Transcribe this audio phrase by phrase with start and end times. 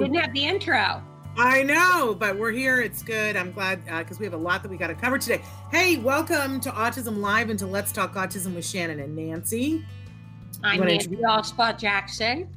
[0.00, 0.12] We're here.
[0.12, 1.02] We didn't have the intro.
[1.36, 2.80] I know, but we're here.
[2.80, 3.36] It's good.
[3.36, 5.42] I'm glad because uh, we have a lot that we got to cover today.
[5.70, 9.84] Hey, welcome to Autism Live and to Let's Talk Autism with Shannon and Nancy.
[10.64, 12.48] I'm Nancy Alspaugh Jackson.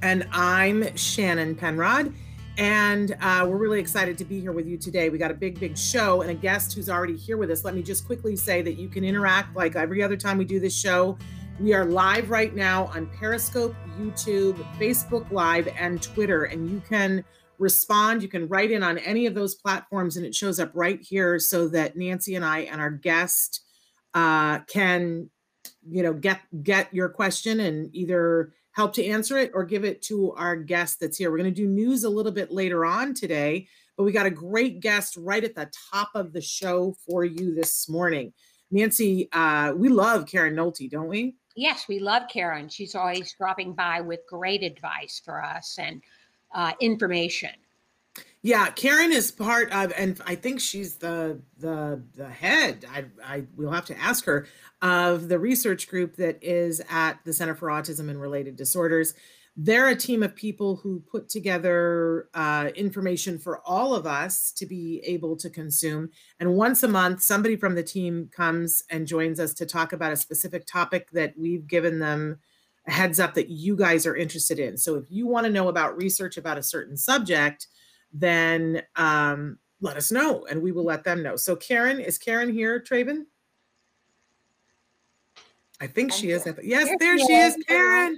[0.00, 2.14] And I'm Shannon Penrod.
[2.56, 5.08] And uh, we're really excited to be here with you today.
[5.08, 7.64] We got a big, big show and a guest who's already here with us.
[7.64, 10.60] Let me just quickly say that you can interact like every other time we do
[10.60, 11.18] this show.
[11.62, 16.46] We are live right now on Periscope, YouTube, Facebook Live, and Twitter.
[16.46, 17.24] And you can
[17.60, 18.20] respond.
[18.20, 21.38] You can write in on any of those platforms, and it shows up right here
[21.38, 23.60] so that Nancy and I and our guest
[24.12, 25.30] uh, can,
[25.88, 30.02] you know, get get your question and either help to answer it or give it
[30.02, 31.30] to our guest that's here.
[31.30, 34.30] We're going to do news a little bit later on today, but we got a
[34.30, 38.32] great guest right at the top of the show for you this morning.
[38.72, 41.36] Nancy, uh, we love Karen Nohelty, don't we?
[41.54, 42.68] Yes, we love Karen.
[42.68, 46.02] She's always dropping by with great advice for us and
[46.54, 47.50] uh, information.
[48.42, 52.84] Yeah, Karen is part of, and I think she's the the the head.
[52.92, 54.46] I I will have to ask her
[54.82, 59.14] of the research group that is at the Center for Autism and Related Disorders
[59.56, 64.64] they're a team of people who put together uh, information for all of us to
[64.64, 66.08] be able to consume.
[66.40, 70.12] And once a month, somebody from the team comes and joins us to talk about
[70.12, 72.38] a specific topic that we've given them
[72.86, 74.78] a heads up that you guys are interested in.
[74.78, 77.66] So if you want to know about research about a certain subject,
[78.10, 81.36] then um, let us know and we will let them know.
[81.36, 83.24] So, Karen, is Karen here, Traven?
[85.82, 86.46] I think she is.
[86.62, 88.16] Yes, there, she is, Karen.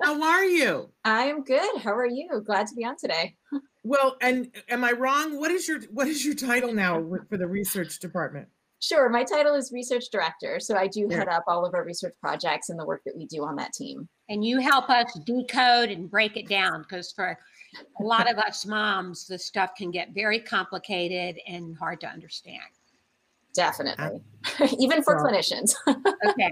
[0.00, 0.88] How are you?
[1.04, 1.80] I am good.
[1.82, 2.40] How are you?
[2.46, 3.36] Glad to be on today.
[3.84, 5.40] Well, and am I wrong?
[5.40, 8.46] What is your what is your title now for the research department?
[8.78, 12.14] Sure, my title is research director, so I do head up all of our research
[12.20, 14.08] projects and the work that we do on that team.
[14.28, 17.36] And you help us decode and break it down because for
[18.00, 22.62] a lot of us moms, the stuff can get very complicated and hard to understand.
[23.54, 24.20] Definitely.
[24.78, 25.74] Even for clinicians.
[25.88, 26.50] okay.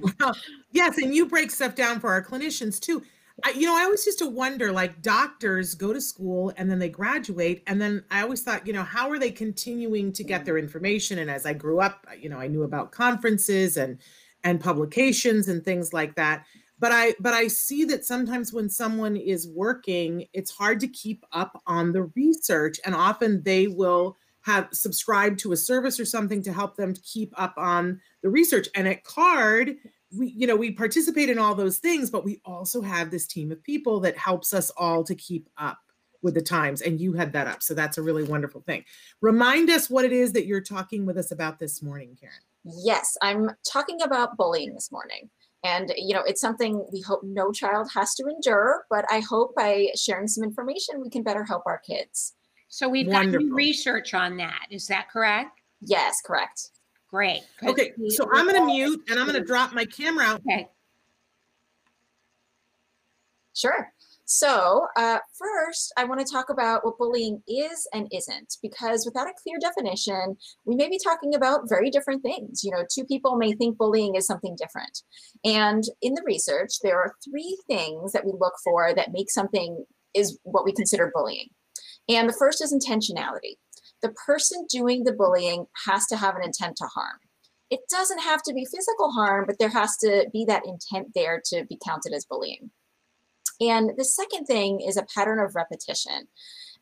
[0.72, 3.02] yes, and you break stuff down for our clinicians too.
[3.42, 6.78] I, you know, I always used to wonder like doctors go to school and then
[6.78, 7.62] they graduate.
[7.66, 10.44] And then I always thought, you know, how are they continuing to get mm.
[10.44, 11.18] their information?
[11.18, 13.98] And as I grew up, uh, you know, I knew about conferences and
[14.42, 16.44] and publications and things like that.
[16.78, 21.24] But I but I see that sometimes when someone is working, it's hard to keep
[21.32, 22.78] up on the research.
[22.84, 27.32] And often they will have subscribed to a service or something to help them keep
[27.36, 28.68] up on the research.
[28.74, 29.76] And at CARD,
[30.16, 33.52] we, you know, we participate in all those things, but we also have this team
[33.52, 35.78] of people that helps us all to keep up
[36.22, 36.82] with the times.
[36.82, 37.62] And you had that up.
[37.62, 38.84] So that's a really wonderful thing.
[39.20, 42.34] Remind us what it is that you're talking with us about this morning, Karen.
[42.64, 45.30] Yes, I'm talking about bullying this morning.
[45.62, 49.54] And, you know, it's something we hope no child has to endure, but I hope
[49.54, 52.34] by sharing some information, we can better help our kids.
[52.70, 53.48] So we've Wonderful.
[53.48, 54.66] got research on that.
[54.70, 55.60] Is that correct?
[55.80, 56.70] Yes, correct.
[57.10, 57.42] Great.
[57.64, 60.40] Okay, so I'm going to mute and I'm going to drop my camera out.
[60.48, 60.68] Okay.
[63.54, 63.92] Sure.
[64.24, 69.26] So, uh, first, I want to talk about what bullying is and isn't, because without
[69.26, 72.62] a clear definition, we may be talking about very different things.
[72.62, 75.02] You know, two people may think bullying is something different.
[75.44, 79.84] And in the research, there are three things that we look for that make something
[80.14, 81.48] is what we consider bullying.
[82.10, 83.56] And the first is intentionality.
[84.02, 87.18] The person doing the bullying has to have an intent to harm.
[87.70, 91.40] It doesn't have to be physical harm, but there has to be that intent there
[91.46, 92.70] to be counted as bullying.
[93.60, 96.26] And the second thing is a pattern of repetition.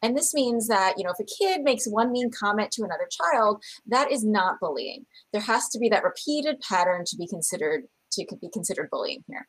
[0.00, 3.08] And this means that, you know, if a kid makes one mean comment to another
[3.10, 5.04] child, that is not bullying.
[5.32, 7.82] There has to be that repeated pattern to be considered
[8.12, 9.46] to be considered bullying here.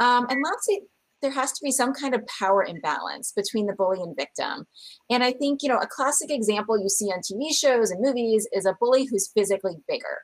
[0.00, 0.80] Um, and lastly,
[1.22, 4.66] there has to be some kind of power imbalance between the bully and victim.
[5.10, 8.48] And I think, you know, a classic example you see on TV shows and movies
[8.52, 10.22] is a bully who's physically bigger.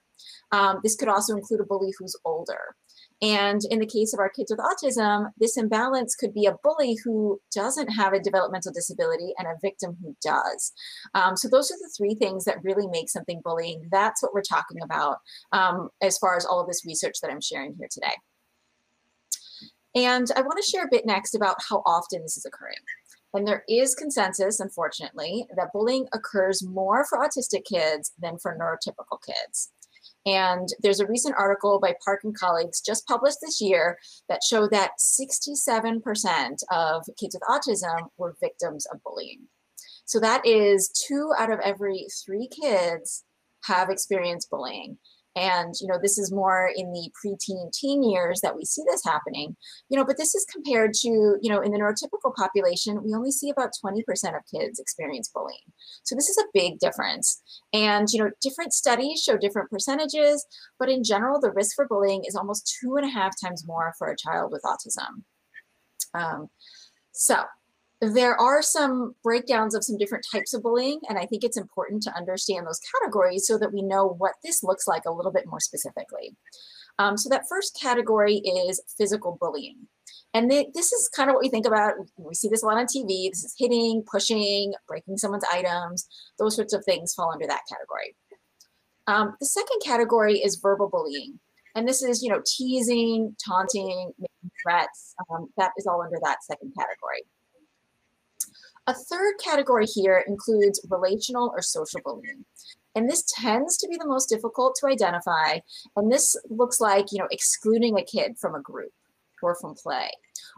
[0.52, 2.76] Um, this could also include a bully who's older.
[3.22, 6.98] And in the case of our kids with autism, this imbalance could be a bully
[7.04, 10.72] who doesn't have a developmental disability and a victim who does.
[11.14, 13.88] Um, so those are the three things that really make something bullying.
[13.90, 15.18] That's what we're talking about
[15.52, 18.14] um, as far as all of this research that I'm sharing here today.
[19.94, 22.74] And I want to share a bit next about how often this is occurring.
[23.32, 29.18] And there is consensus, unfortunately, that bullying occurs more for autistic kids than for neurotypical
[29.24, 29.72] kids.
[30.26, 33.98] And there's a recent article by Park and colleagues just published this year
[34.28, 39.42] that show that 67% of kids with autism were victims of bullying.
[40.06, 43.24] So that is two out of every three kids
[43.64, 44.98] have experienced bullying
[45.36, 49.04] and you know this is more in the preteen teen years that we see this
[49.04, 49.56] happening.
[49.88, 53.32] You know but this is compared to you know in the neurotypical population we only
[53.32, 54.00] see about 20%
[54.36, 55.58] of kids experience bullying.
[56.04, 57.42] So this is a big difference.
[57.72, 60.46] And you know different studies show different percentages
[60.78, 63.94] but in general the risk for bullying is almost two and a half times more
[63.98, 65.22] for a child with autism.
[66.14, 66.48] Um,
[67.12, 67.42] so
[68.00, 72.02] there are some breakdowns of some different types of bullying, and I think it's important
[72.04, 75.46] to understand those categories so that we know what this looks like a little bit
[75.46, 76.36] more specifically.
[76.98, 79.86] Um, so that first category is physical bullying.
[80.32, 81.94] And this is kind of what we think about.
[82.16, 83.30] We see this a lot on TV.
[83.30, 86.08] This is hitting, pushing, breaking someone's items.
[86.40, 88.16] Those sorts of things fall under that category.
[89.06, 91.38] Um, the second category is verbal bullying.
[91.76, 95.14] And this is, you know, teasing, taunting, making threats.
[95.30, 97.22] Um, that is all under that second category.
[98.86, 102.44] A third category here includes relational or social bullying.
[102.94, 105.58] And this tends to be the most difficult to identify.
[105.96, 108.92] And this looks like, you know, excluding a kid from a group
[109.42, 110.10] or from play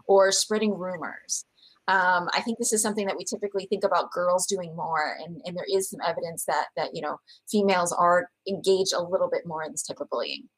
[0.06, 1.44] or spreading rumors.
[1.88, 5.40] Um, I think this is something that we typically think about girls doing more, and,
[5.44, 9.46] and there is some evidence that that you know females are engaged a little bit
[9.46, 10.48] more in this type of bullying.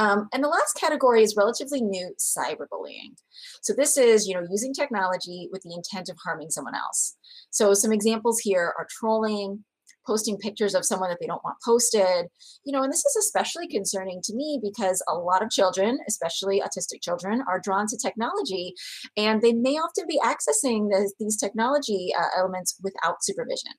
[0.00, 3.18] Um, and the last category is relatively new cyberbullying.
[3.60, 7.18] So this is, you know, using technology with the intent of harming someone else.
[7.50, 9.62] So some examples here are trolling,
[10.06, 12.28] posting pictures of someone that they don't want posted,
[12.64, 16.62] you know, and this is especially concerning to me because a lot of children, especially
[16.62, 18.72] autistic children, are drawn to technology
[19.18, 23.72] and they may often be accessing the, these technology uh, elements without supervision.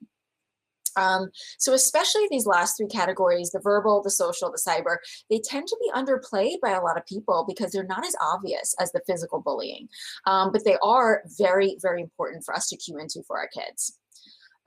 [0.98, 4.98] Um, so especially these last three categories, the verbal, the social, the cyber,
[5.30, 8.76] they tend to be underplayed by a lot of people because they're not as obvious
[8.80, 9.88] as the physical bullying.
[10.26, 13.98] Um, but they are very, very important for us to cue into for our kids.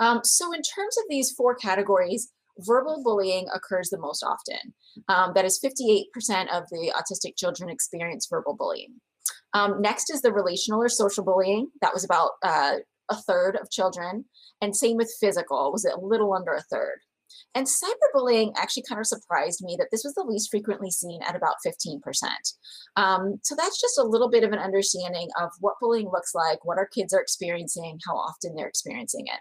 [0.01, 4.75] Um, so in terms of these four categories, verbal bullying occurs the most often.
[5.09, 6.05] Um, that is 58%
[6.53, 8.95] of the autistic children experience verbal bullying.
[9.53, 11.69] Um, next is the relational or social bullying.
[11.81, 12.77] That was about uh,
[13.11, 14.25] a third of children.
[14.61, 16.99] And same with physical, was a little under a third.
[17.55, 21.37] And cyberbullying actually kind of surprised me that this was the least frequently seen at
[21.37, 22.01] about 15%.
[22.97, 26.65] Um, so that's just a little bit of an understanding of what bullying looks like,
[26.65, 29.41] what our kids are experiencing, how often they're experiencing it.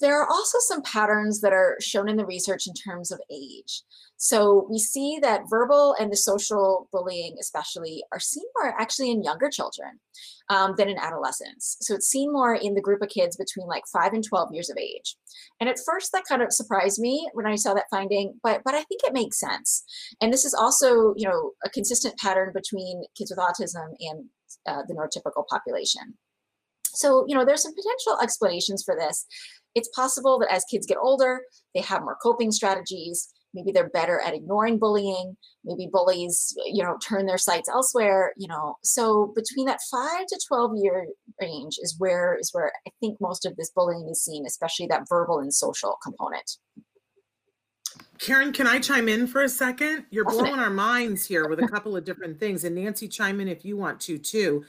[0.00, 3.82] There are also some patterns that are shown in the research in terms of age.
[4.18, 9.22] So we see that verbal and the social bullying, especially, are seen more actually in
[9.22, 10.00] younger children
[10.48, 11.76] um, than in adolescents.
[11.80, 14.70] So it's seen more in the group of kids between like five and 12 years
[14.70, 15.16] of age.
[15.60, 18.74] And at first, that kind of surprised me when I saw that finding, but but
[18.74, 19.84] I think it makes sense.
[20.20, 24.24] And this is also, you know, a consistent pattern between kids with autism and
[24.66, 26.14] uh, the neurotypical population.
[26.96, 29.26] So, you know, there's some potential explanations for this.
[29.76, 31.42] It's possible that as kids get older,
[31.74, 33.28] they have more coping strategies.
[33.54, 35.36] Maybe they're better at ignoring bullying.
[35.64, 38.32] Maybe bullies, you know, turn their sights elsewhere.
[38.36, 41.06] You know, so between that five to twelve year
[41.40, 45.04] range is where is where I think most of this bullying is seen, especially that
[45.08, 46.50] verbal and social component.
[48.18, 50.06] Karen, can I chime in for a second?
[50.10, 53.48] You're blowing our minds here with a couple of different things, and Nancy, chime in
[53.48, 54.64] if you want to too.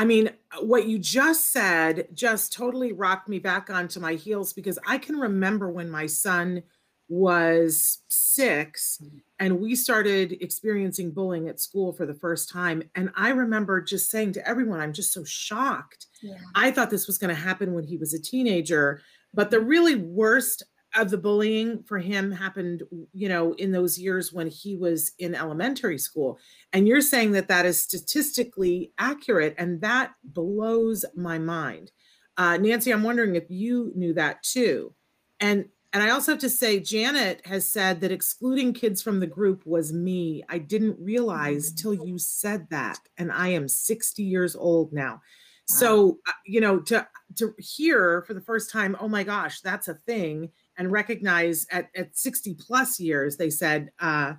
[0.00, 0.30] I mean,
[0.60, 5.16] what you just said just totally rocked me back onto my heels because I can
[5.16, 6.62] remember when my son
[7.10, 9.18] was 6 mm-hmm.
[9.40, 12.82] and we started experiencing bullying at school for the first time.
[12.94, 16.06] And I remember just saying to everyone, I'm just so shocked.
[16.22, 16.38] Yeah.
[16.54, 19.02] I thought this was going to happen when he was a teenager.
[19.34, 20.62] But the really worst
[20.96, 22.82] of the bullying for him happened
[23.12, 26.38] you know in those years when he was in elementary school
[26.72, 31.92] and you're saying that that is statistically accurate and that blows my mind
[32.36, 34.94] uh, nancy i'm wondering if you knew that too
[35.40, 39.26] and And I also have to say, Janet has said that excluding kids from the
[39.26, 40.44] group was me.
[40.48, 43.00] I didn't realize till you said that.
[43.18, 45.20] And I am 60 years old now.
[45.66, 47.06] So, uh, you know, to
[47.38, 51.90] to hear for the first time, oh my gosh, that's a thing, and recognize at,
[51.96, 54.34] at 60 plus years, they said, uh,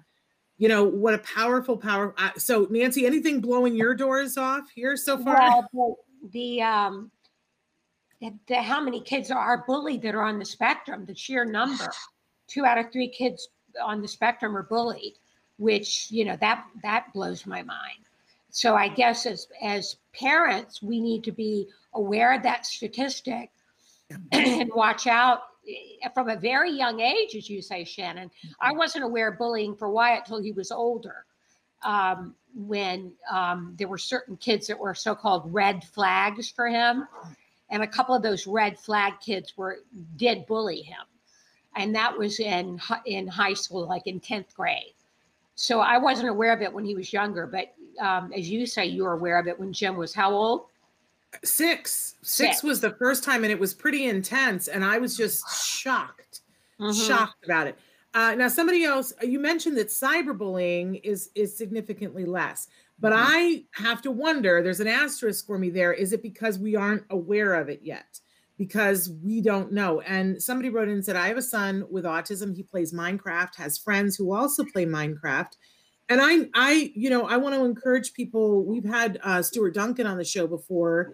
[0.58, 2.14] you know, what a powerful power.
[2.18, 5.68] Uh, so, Nancy, anything blowing your doors off here so far?
[5.74, 7.12] Well, the, the um,
[8.22, 11.06] the, the, how many kids are bullied that are on the spectrum?
[11.06, 11.92] The sheer number,
[12.48, 13.50] two out of three kids
[13.84, 15.16] on the spectrum are bullied,
[15.58, 18.06] which you know that that blows my mind.
[18.52, 23.50] So I guess as as parents, we need to be aware of that statistic
[24.32, 25.40] and watch out
[26.13, 28.30] from a very young age, as you say, Shannon.
[28.60, 28.78] I mm-hmm.
[28.78, 31.25] wasn't aware of bullying for Wyatt till he was older.
[31.84, 37.08] Um, when um, there were certain kids that were so-called red flags for him,
[37.70, 39.80] and a couple of those red flag kids were
[40.18, 41.06] did bully him,
[41.75, 44.94] and that was in in high school, like in tenth grade.
[45.56, 48.86] So I wasn't aware of it when he was younger, but um, as you say,
[48.86, 50.66] you were aware of it when Jem was how old?
[51.44, 52.16] Six.
[52.22, 52.64] Six, Six.
[52.64, 54.68] was the first time, and it was pretty intense.
[54.68, 56.42] And I was just shocked,
[56.80, 56.92] mm-hmm.
[56.92, 57.78] shocked about it.
[58.14, 62.68] Uh, now, somebody else, you mentioned that cyberbullying is is significantly less,
[63.00, 63.24] but mm-hmm.
[63.26, 64.62] I have to wonder.
[64.62, 65.94] There's an asterisk for me there.
[65.94, 68.20] Is it because we aren't aware of it yet?
[68.58, 70.02] Because we don't know.
[70.02, 72.56] And somebody wrote in and said, "I have a son with autism.
[72.56, 73.56] He plays Minecraft.
[73.56, 75.54] Has friends who also play Minecraft."
[76.12, 78.66] and I, I, you know, I want to encourage people.
[78.66, 81.14] We've had uh, Stuart Duncan on the show before.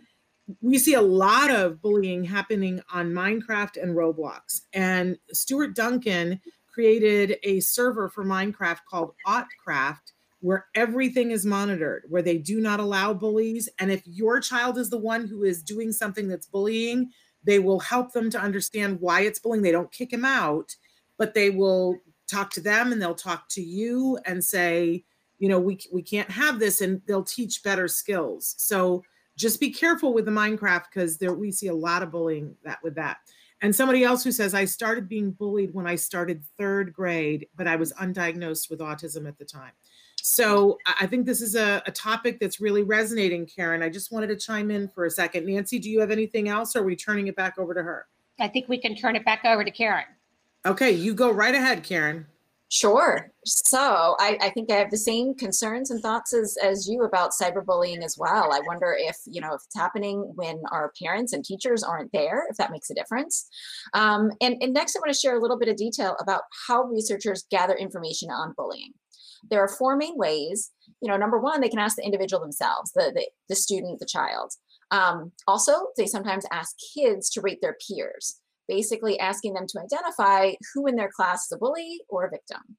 [0.61, 4.61] We see a lot of bullying happening on Minecraft and Roblox.
[4.73, 6.39] And Stuart Duncan
[6.73, 12.79] created a server for Minecraft called Autcraft, where everything is monitored, where they do not
[12.79, 13.67] allow bullies.
[13.79, 17.09] And if your child is the one who is doing something that's bullying,
[17.43, 19.63] they will help them to understand why it's bullying.
[19.63, 20.75] They don't kick him out,
[21.17, 21.97] but they will
[22.29, 25.03] talk to them and they'll talk to you and say,
[25.39, 28.55] you know, we we can't have this, and they'll teach better skills.
[28.57, 29.03] So
[29.37, 32.79] just be careful with the Minecraft because there we see a lot of bullying that
[32.83, 33.17] with that.
[33.61, 37.67] And somebody else who says, I started being bullied when I started third grade, but
[37.67, 39.71] I was undiagnosed with autism at the time.
[40.21, 43.81] So I think this is a, a, topic that's really resonating, Karen.
[43.81, 45.45] I just wanted to chime in for a second.
[45.45, 48.07] Nancy, do you have anything else or are we turning it back over to her?
[48.39, 50.05] I think we can turn it back over to Karen.
[50.65, 52.25] Okay, you go right ahead, Karen.
[52.69, 53.31] Sure.
[53.45, 57.31] So I, I, think I have the same concerns and thoughts as, as you about
[57.31, 58.51] cyberbullying as well.
[58.51, 62.45] I wonder if, you know, if it's happening when our parents and teachers aren't there,
[62.49, 63.47] if that makes a difference.
[63.93, 66.83] Um, and, and next, I want to share a little bit of detail about how
[66.83, 68.91] researchers gather information on bullying.
[69.49, 70.71] There are four main ways.
[71.01, 74.05] You know, number one, they can ask the individual themselves, the, the, the student, the
[74.05, 74.51] child.
[74.91, 80.51] Um, also, they sometimes ask kids to rate their peers basically asking them to identify
[80.73, 82.77] who in their class is a bully or a victim.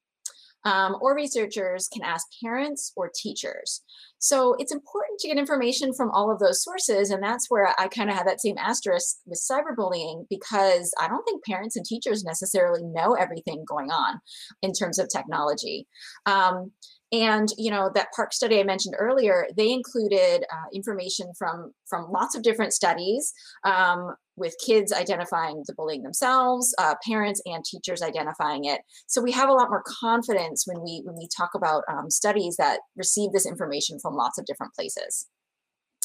[0.65, 3.81] Um, or researchers can ask parents or teachers.
[4.19, 7.11] So it's important to get information from all of those sources.
[7.11, 11.23] And that's where I kind of have that same asterisk with cyberbullying because I don't
[11.25, 14.19] think parents and teachers necessarily know everything going on
[14.61, 15.87] in terms of technology.
[16.27, 16.73] Um,
[17.11, 22.11] and you know that park study I mentioned earlier, they included uh, information from from
[22.11, 23.33] lots of different studies
[23.65, 28.81] um, with kids identifying the bullying themselves, uh, parents and teachers identifying it.
[29.07, 32.57] So we have a lot more confidence when we when we talk about um, studies
[32.57, 35.27] that receive this information from lots of different places.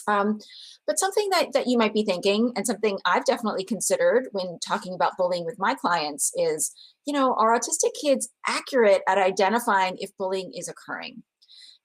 [0.08, 0.40] Um,
[0.86, 4.94] but something that, that you might be thinking, and something I've definitely considered when talking
[4.94, 6.74] about bullying with my clients is,
[7.06, 11.24] you know, are autistic kids accurate at identifying if bullying is occurring?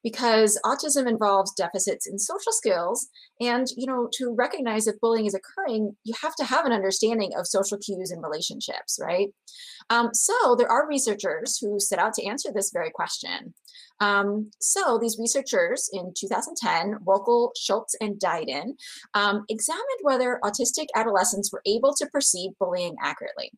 [0.04, 3.08] Because autism involves deficits in social skills
[3.40, 7.32] and you know to recognize if bullying is occurring you have to have an understanding
[7.36, 9.28] of social cues and relationships right?
[9.90, 13.54] Um, so there are researchers who set out to answer this very question.
[14.00, 18.76] Um, so these researchers in 2010 Woelkel Scholte and Didden
[19.14, 23.50] um, examined whether autistic adolescents were able to perceive bullying accurately.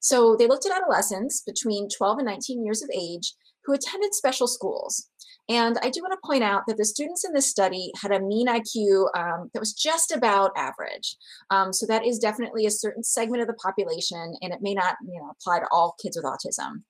[0.00, 4.46] So they looked at adolescents between 12 and 19 years of age who attended special
[4.46, 5.10] schools
[5.50, 8.20] and I do want to point out that the students in this study had a
[8.20, 11.16] mean IQ um, that was just about average.
[11.50, 14.94] Um, so that is definitely a certain segment of the population, and it may not
[15.04, 16.84] you know, apply to all kids with autism.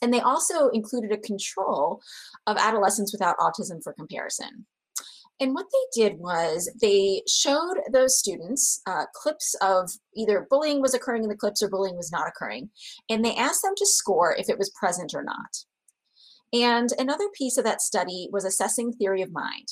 [0.00, 2.00] And they also included a control
[2.46, 4.64] of adolescents without autism for comparison.
[5.38, 10.94] And what they did was they showed those students uh, clips of either bullying was
[10.94, 12.70] occurring in the clips or bullying was not occurring.
[13.10, 15.64] And they asked them to score if it was present or not.
[16.52, 19.68] And another piece of that study was assessing theory of mind.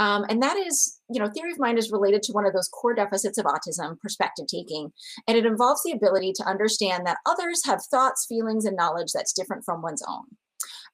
[0.00, 2.68] Um, and that is, you know, theory of mind is related to one of those
[2.68, 4.92] core deficits of autism, perspective taking.
[5.26, 9.32] And it involves the ability to understand that others have thoughts, feelings, and knowledge that's
[9.32, 10.24] different from one's own.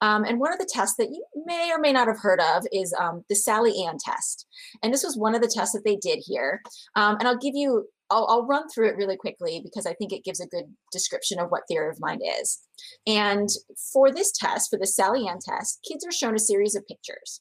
[0.00, 2.64] Um, and one of the tests that you may or may not have heard of
[2.72, 4.46] is um, the Sally Anne test.
[4.82, 6.60] And this was one of the tests that they did here.
[6.96, 10.12] Um, and I'll give you, I'll, I'll, run through it really quickly because I think
[10.12, 12.60] it gives a good description of what theory of mind is.
[13.06, 13.48] And
[13.92, 17.40] for this test, for the Sally Anne test, kids are shown a series of pictures.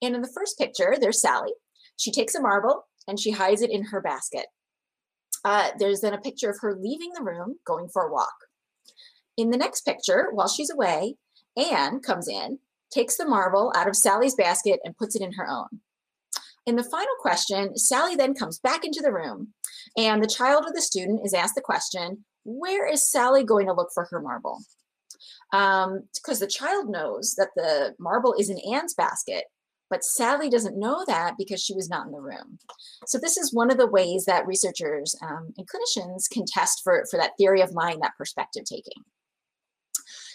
[0.00, 1.52] And in the first picture, there's Sally.
[1.96, 4.46] She takes a marble and she hides it in her basket.
[5.44, 8.34] Uh, there's then a picture of her leaving the room, going for a walk.
[9.36, 11.14] In the next picture, while she's away,
[11.58, 12.58] Anne comes in,
[12.90, 15.80] takes the marble out of Sally's basket and puts it in her own.
[16.66, 19.54] In the final question, Sally then comes back into the room
[19.96, 23.72] and the child or the student is asked the question, where is Sally going to
[23.72, 24.60] look for her marble?
[25.50, 29.44] Because um, the child knows that the marble is in Anne's basket,
[29.90, 32.58] but Sally doesn't know that because she was not in the room.
[33.06, 37.06] So this is one of the ways that researchers um, and clinicians can test for,
[37.10, 39.02] for that theory of mind, that perspective taking.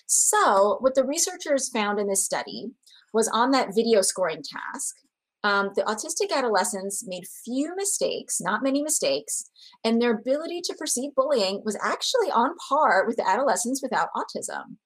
[0.05, 2.71] So what the researchers found in this study
[3.13, 4.95] was on that video scoring task,
[5.43, 9.43] um, the autistic adolescents made few mistakes, not many mistakes,
[9.83, 14.77] and their ability to perceive bullying was actually on par with the adolescents without autism.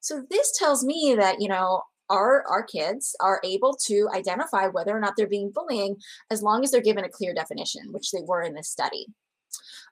[0.00, 4.96] So this tells me that, you know, our, our kids are able to identify whether
[4.96, 5.96] or not they're being bullying
[6.30, 9.06] as long as they're given a clear definition, which they were in this study.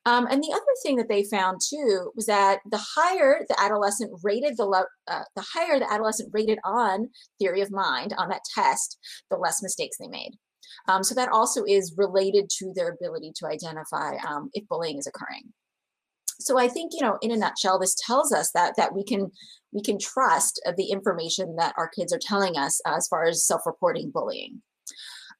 [0.06, 4.12] Um, and the other thing that they found too was that the higher the adolescent
[4.22, 8.98] rated the uh, the higher the adolescent rated on theory of mind on that test,
[9.30, 10.32] the less mistakes they made.
[10.88, 15.06] Um, so that also is related to their ability to identify um, if bullying is
[15.06, 15.52] occurring.
[16.40, 19.30] So I think you know, in a nutshell, this tells us that that we can
[19.72, 23.46] we can trust the information that our kids are telling us uh, as far as
[23.46, 24.62] self-reporting bullying.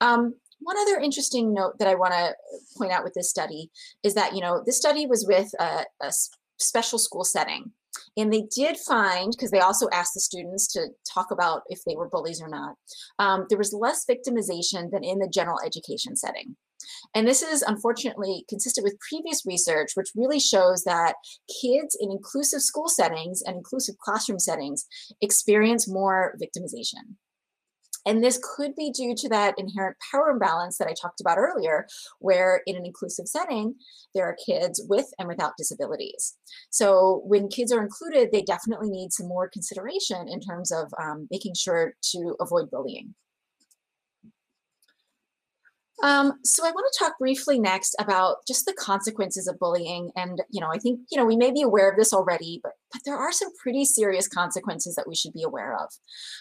[0.01, 0.35] Um,
[0.65, 2.35] one other interesting note that I want to
[2.77, 3.71] point out with this study
[4.03, 6.13] is that, you know, this study was with a, a
[6.59, 7.71] special school setting.
[8.17, 11.95] And they did find, because they also asked the students to talk about if they
[11.97, 12.77] were bullies or not,
[13.19, 16.57] um, there was less victimization than in the general education setting.
[17.15, 21.15] And this is unfortunately consistent with previous research, which really shows that
[21.63, 24.87] kids in inclusive school settings and inclusive classroom settings
[25.21, 27.17] experience more victimization.
[28.07, 31.87] And this could be due to that inherent power imbalance that I talked about earlier,
[32.19, 33.75] where in an inclusive setting,
[34.15, 36.37] there are kids with and without disabilities.
[36.71, 41.29] So when kids are included, they definitely need some more consideration in terms of um,
[41.31, 43.15] making sure to avoid bullying.
[46.03, 50.11] Um, so I want to talk briefly next about just the consequences of bullying.
[50.17, 52.73] And, you know, I think, you know, we may be aware of this already, but,
[52.93, 55.89] but there are some pretty serious consequences that we should be aware of.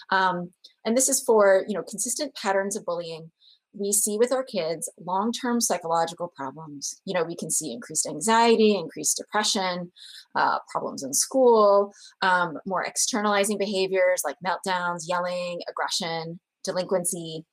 [0.10, 0.52] Um,
[0.86, 3.32] and this is for, you know, consistent patterns of bullying.
[3.76, 7.02] We see with our kids long-term psychological problems.
[7.06, 9.92] You know, we can see increased anxiety, increased depression,
[10.36, 11.92] uh, problems in school,
[12.22, 17.46] um, more externalizing behaviors like meltdowns, yelling, aggression, delinquency,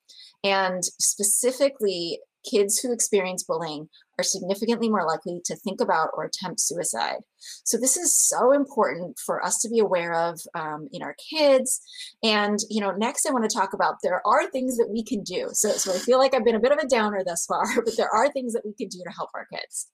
[0.44, 3.88] and specifically kids who experience bullying
[4.20, 7.18] are significantly more likely to think about or attempt suicide.
[7.64, 11.80] So this is so important for us to be aware of um, in our kids.
[12.22, 15.22] And you know, next I want to talk about there are things that we can
[15.22, 15.48] do.
[15.52, 17.96] So, so I feel like I've been a bit of a downer thus far, but
[17.96, 19.88] there are things that we can do to help our kids.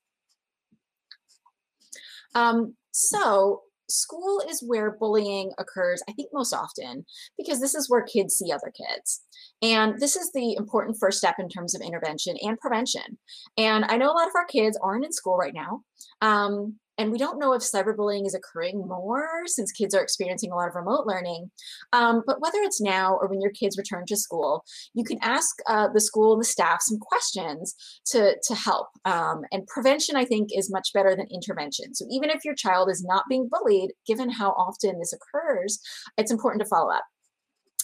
[2.35, 7.05] Um, so school is where bullying occurs, I think most often,
[7.37, 9.23] because this is where kids see other kids.
[9.63, 13.19] And this is the important first step in terms of intervention and prevention.
[13.57, 15.83] And I know a lot of our kids aren't in school right now.
[16.21, 20.55] Um, and we don't know if cyberbullying is occurring more since kids are experiencing a
[20.55, 21.51] lot of remote learning.
[21.93, 25.57] Um, but whether it's now or when your kids return to school, you can ask
[25.69, 27.75] uh, the school and the staff some questions
[28.07, 28.89] to, to help.
[29.05, 31.95] Um, and prevention, I think, is much better than intervention.
[31.95, 35.79] So even if your child is not being bullied, given how often this occurs,
[36.17, 37.05] it's important to follow up.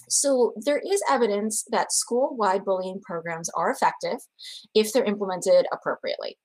[0.08, 4.18] So there is evidence that school-wide bullying programs are effective
[4.74, 6.36] if they're implemented appropriately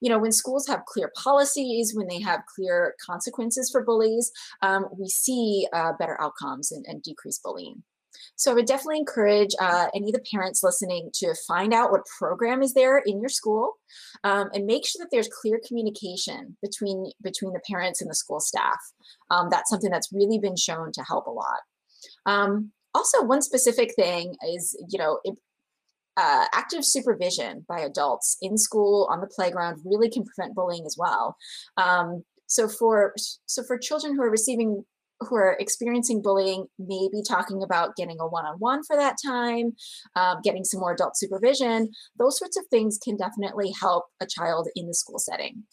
[0.00, 4.30] you know, when schools have clear policies, when they have clear consequences for bullies,
[4.62, 7.82] um, we see uh, better outcomes and, and decreased bullying.
[8.36, 12.06] So I would definitely encourage uh, any of the parents listening to find out what
[12.18, 13.74] program is there in your school
[14.24, 18.40] um, and make sure that there's clear communication between, between the parents and the school
[18.40, 18.78] staff.
[19.30, 21.60] Um, that's something that's really been shown to help a lot.
[22.24, 25.20] Um, also, one specific thing is, you know,
[26.16, 30.96] uh, active supervision by adults in school, on the playground, really can prevent bullying as
[30.98, 31.36] well.
[31.76, 33.14] Um, so for
[33.46, 34.84] so for children who are receiving
[35.20, 39.74] who are experiencing bullying maybe talking about getting a one-on-one for that time
[40.14, 44.68] um, getting some more adult supervision those sorts of things can definitely help a child
[44.76, 45.64] in the school setting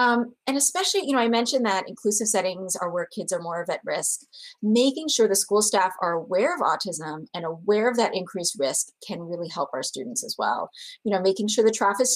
[0.00, 3.60] um, and especially, you know, I mentioned that inclusive settings are where kids are more
[3.60, 4.20] of at risk.
[4.62, 8.86] Making sure the school staff are aware of autism and aware of that increased risk
[9.06, 10.70] can really help our students as well.
[11.04, 12.06] You know, making sure the traffic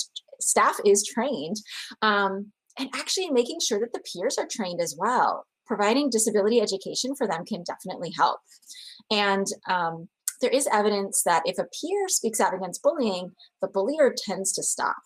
[0.40, 1.57] staff is trained
[2.01, 5.44] um, and actually making sure that the peers are trained as well.
[5.66, 8.40] Providing disability education for them can definitely help.
[9.11, 10.09] And um,
[10.40, 14.62] there is evidence that if a peer speaks out against bullying, the bullier tends to
[14.62, 14.97] stop.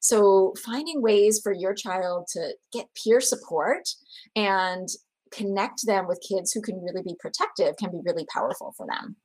[0.00, 3.88] So finding ways for your child to get peer support
[4.34, 4.88] and
[5.30, 9.16] connect them with kids who can really be protective can be really powerful for them.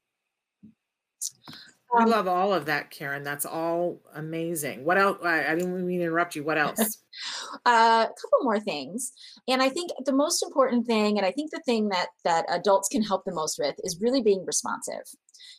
[1.95, 3.23] We um, love all of that, Karen.
[3.23, 4.84] That's all amazing.
[4.84, 5.17] What else?
[5.23, 6.43] I, I didn't mean to interrupt you.
[6.43, 6.79] What else?
[7.65, 9.13] uh, a couple more things,
[9.47, 12.89] and I think the most important thing, and I think the thing that that adults
[12.89, 15.03] can help the most with, is really being responsive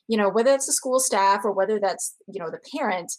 [0.08, 3.12] you know whether that's the school staff or whether that's you know the parent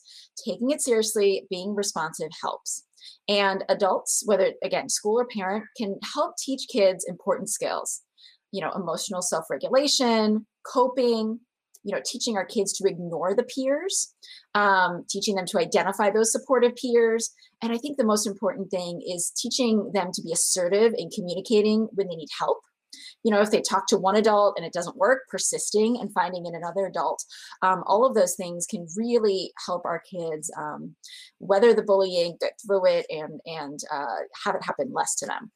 [0.43, 2.85] taking it seriously being responsive helps
[3.27, 8.01] and adults whether again school or parent can help teach kids important skills
[8.51, 11.39] you know emotional self-regulation coping
[11.83, 14.13] you know teaching our kids to ignore the peers
[14.55, 17.31] um, teaching them to identify those supportive peers.
[17.61, 21.87] And i think the most important thing is teaching them to be assertive in communicating
[21.93, 22.59] when they need help.
[23.23, 26.45] You know if they talk to one adult and it doesn't work persisting and finding
[26.45, 27.23] in another adult
[27.61, 30.95] um, all of those things can really help our kids um,
[31.39, 35.51] weather the bullying get through it and and uh, have it happen less to them.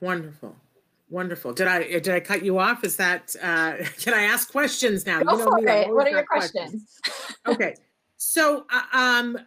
[0.00, 0.56] Wonderful
[1.12, 5.06] wonderful did i did i cut you off is that uh can i ask questions
[5.06, 5.94] now Go you know for me, it.
[5.94, 7.36] what are your questions, questions.
[7.46, 7.74] okay
[8.16, 9.38] so uh, um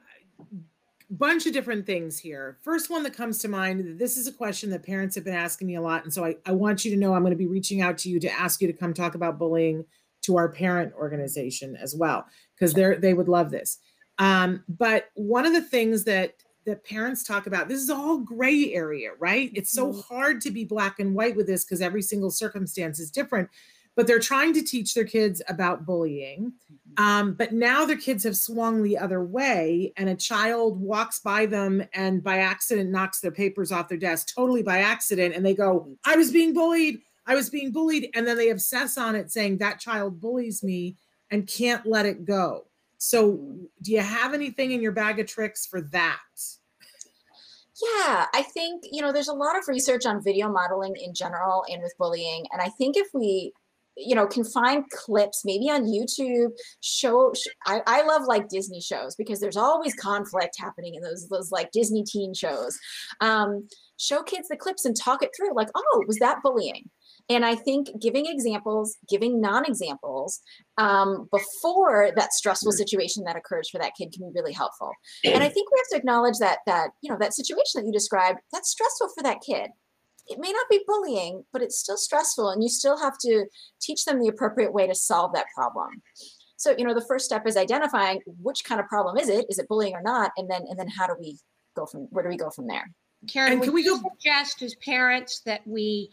[1.10, 2.58] bunch of different things here.
[2.62, 5.68] First one that comes to mind, this is a question that parents have been asking
[5.68, 6.04] me a lot.
[6.04, 8.10] And so I, I want you to know I'm going to be reaching out to
[8.10, 9.86] you to ask you to come talk about bullying
[10.24, 12.26] to our parent organization as well,
[12.56, 13.78] because they're they would love this.
[14.18, 18.74] Um, but one of the things that that parents talk about, this is all gray
[18.74, 19.52] area, right?
[19.54, 20.14] It's so mm-hmm.
[20.14, 23.50] hard to be black and white with this because every single circumstance is different
[23.96, 26.52] but they're trying to teach their kids about bullying.
[26.72, 27.04] Mm-hmm.
[27.04, 31.46] Um, but now their kids have swung the other way, and a child walks by
[31.46, 35.56] them and by accident knocks their papers off their desk, totally by accident, and they
[35.56, 35.96] go.
[36.06, 37.02] I was being bullied.
[37.26, 38.10] I was being bullied.
[38.14, 40.98] And then they obsess on it, saying, That child bullies me
[41.32, 42.66] and can't let it go.
[43.06, 43.38] So,
[43.84, 46.18] do you have anything in your bag of tricks for that?
[47.80, 51.64] Yeah, I think, you know, there's a lot of research on video modeling in general
[51.70, 52.46] and with bullying.
[52.52, 53.54] And I think if we
[53.98, 56.50] you know can find clips maybe on youtube
[56.82, 57.32] show
[57.66, 61.72] I, I love like disney shows because there's always conflict happening in those those like
[61.72, 62.78] disney teen shows
[63.22, 66.90] um, show kids the clips and talk it through like oh was that bullying
[67.30, 70.42] and I think giving examples, giving non examples
[70.78, 72.76] um, before that stressful mm.
[72.76, 74.92] situation that occurs for that kid can be really helpful.
[75.26, 77.92] And I think we have to acknowledge that that you know that situation that you
[77.92, 79.70] described that's stressful for that kid
[80.28, 83.46] it may not be bullying, but it's still stressful, and you still have to
[83.80, 86.02] teach them the appropriate way to solve that problem.
[86.58, 89.46] So, you know, the first step is identifying which kind of problem is it?
[89.50, 90.32] Is it bullying or not?
[90.38, 91.38] And then, and then, how do we
[91.76, 92.02] go from?
[92.10, 92.90] Where do we go from there?
[93.28, 96.10] Karen, and can we go- suggest as parents that we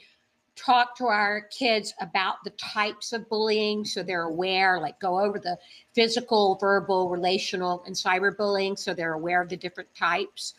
[0.57, 5.39] talk to our kids about the types of bullying so they're aware, like go over
[5.39, 5.57] the
[5.95, 10.55] physical, verbal, relational, and cyberbullying so they're aware of the different types?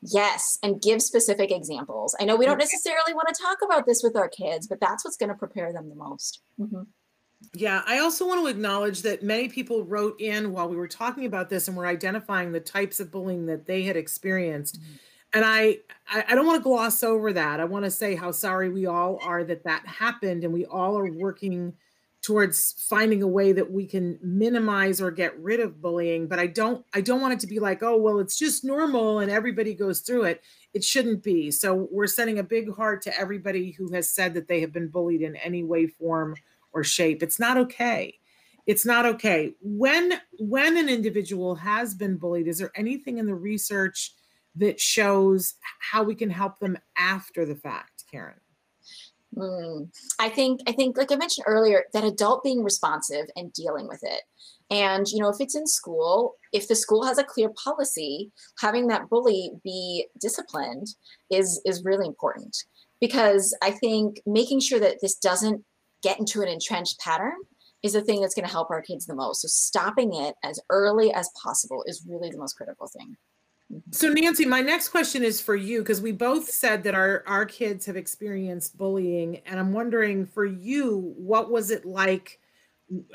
[0.00, 2.14] Yes, and give specific examples.
[2.20, 5.04] I know we don't necessarily want to talk about this with our kids, but that's
[5.04, 6.40] what's going to prepare them the most.
[6.60, 6.82] Mm-hmm.
[7.54, 11.26] Yeah, I also want to acknowledge that many people wrote in while we were talking
[11.26, 14.80] about this and were identifying the types of bullying that they had experienced.
[14.80, 14.96] Mm-hmm.
[15.32, 15.78] And I,
[16.10, 17.60] I don't want to gloss over that.
[17.60, 20.96] I want to say how sorry we all are that that happened, and we all
[20.98, 21.74] are working
[22.22, 26.46] towards finding a way that we can minimize or get rid of bullying but i
[26.46, 29.74] don't i don't want it to be like oh well it's just normal and everybody
[29.74, 30.42] goes through it.
[30.74, 31.50] It shouldn't be.
[31.50, 34.88] So we're sending a big heart to everybody who has said that they have been
[34.88, 36.36] bullied in any way form
[36.72, 37.22] or shape.
[37.22, 38.18] It's not okay.
[38.66, 39.54] It's not okay.
[39.62, 44.12] When when an individual has been bullied is there anything in the research
[44.56, 48.40] that shows how we can help them after the fact karen
[49.36, 53.86] Mm, I think I think like I mentioned earlier, that adult being responsive and dealing
[53.86, 54.22] with it.
[54.70, 58.86] And you know, if it's in school, if the school has a clear policy, having
[58.88, 60.88] that bully be disciplined
[61.30, 62.56] is is really important
[63.00, 65.62] because I think making sure that this doesn't
[66.02, 67.34] get into an entrenched pattern
[67.82, 69.42] is the thing that's going to help our kids the most.
[69.42, 73.16] So stopping it as early as possible is really the most critical thing.
[73.90, 77.44] So Nancy, my next question is for you because we both said that our our
[77.44, 82.38] kids have experienced bullying and I'm wondering for you what was it like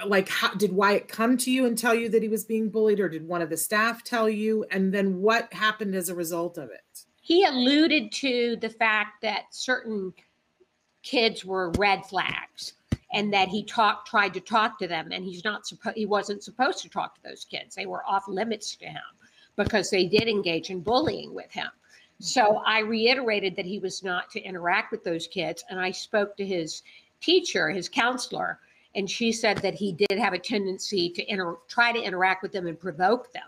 [0.05, 2.99] like how did Wyatt come to you and tell you that he was being bullied
[2.99, 6.57] or did one of the staff tell you and then what happened as a result
[6.57, 7.05] of it?
[7.21, 10.13] He alluded to the fact that certain
[11.01, 12.73] kids were red flags
[13.13, 16.43] and that he talked tried to talk to them and he's not supposed he wasn't
[16.43, 17.73] supposed to talk to those kids.
[17.73, 19.01] They were off limits to him
[19.55, 21.67] because they did engage in bullying with him.
[22.19, 25.63] So I reiterated that he was not to interact with those kids.
[25.69, 26.83] And I spoke to his
[27.19, 28.59] teacher, his counselor,
[28.95, 32.51] and she said that he did have a tendency to inter- try to interact with
[32.51, 33.43] them and provoke them.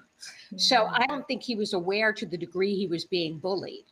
[0.55, 1.01] So Mm-hmm.
[1.01, 3.85] I don't think he was aware to the degree he was being bullied.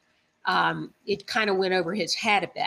[0.45, 2.65] Um, it kind of went over his head a bit.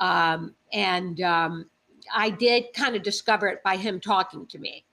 [0.00, 1.66] Um, and um,
[2.12, 4.84] I did kind of discover it by him talking to me.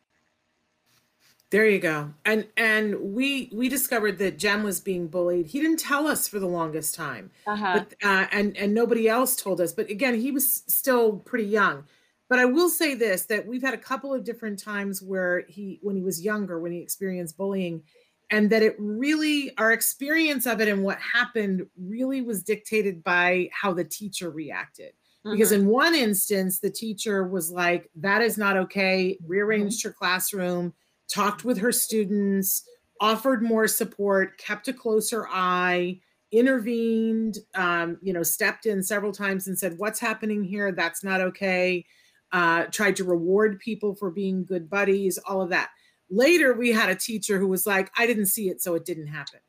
[1.51, 2.13] There you go.
[2.25, 5.47] And and we we discovered that Jem was being bullied.
[5.47, 7.31] He didn't tell us for the longest time.
[7.45, 7.86] Uh-huh.
[7.88, 9.71] but uh, and and nobody else told us.
[9.71, 11.86] But again, he was still pretty young.
[12.29, 15.79] But I will say this: that we've had a couple of different times where he,
[15.84, 17.84] when he was younger, when he experienced bullying,
[18.31, 23.49] and that it really, our experience of it and what happened really was dictated by
[23.53, 24.93] how the teacher reacted.
[25.29, 25.55] Because Mhm.
[25.60, 30.73] in one instance, the teacher was like, "That is not okay." Rearranged her classroom,
[31.07, 32.67] talked with her students,
[32.99, 35.99] offered more support, kept a closer eye
[36.31, 40.71] intervened um, you know stepped in several times and said what's happening here?
[40.71, 41.85] That's not okay.
[42.31, 45.69] Uh, tried to reward people for being good buddies all of that.
[46.09, 49.07] Later we had a teacher who was like i didn't see it so it didn't
[49.07, 49.39] happen.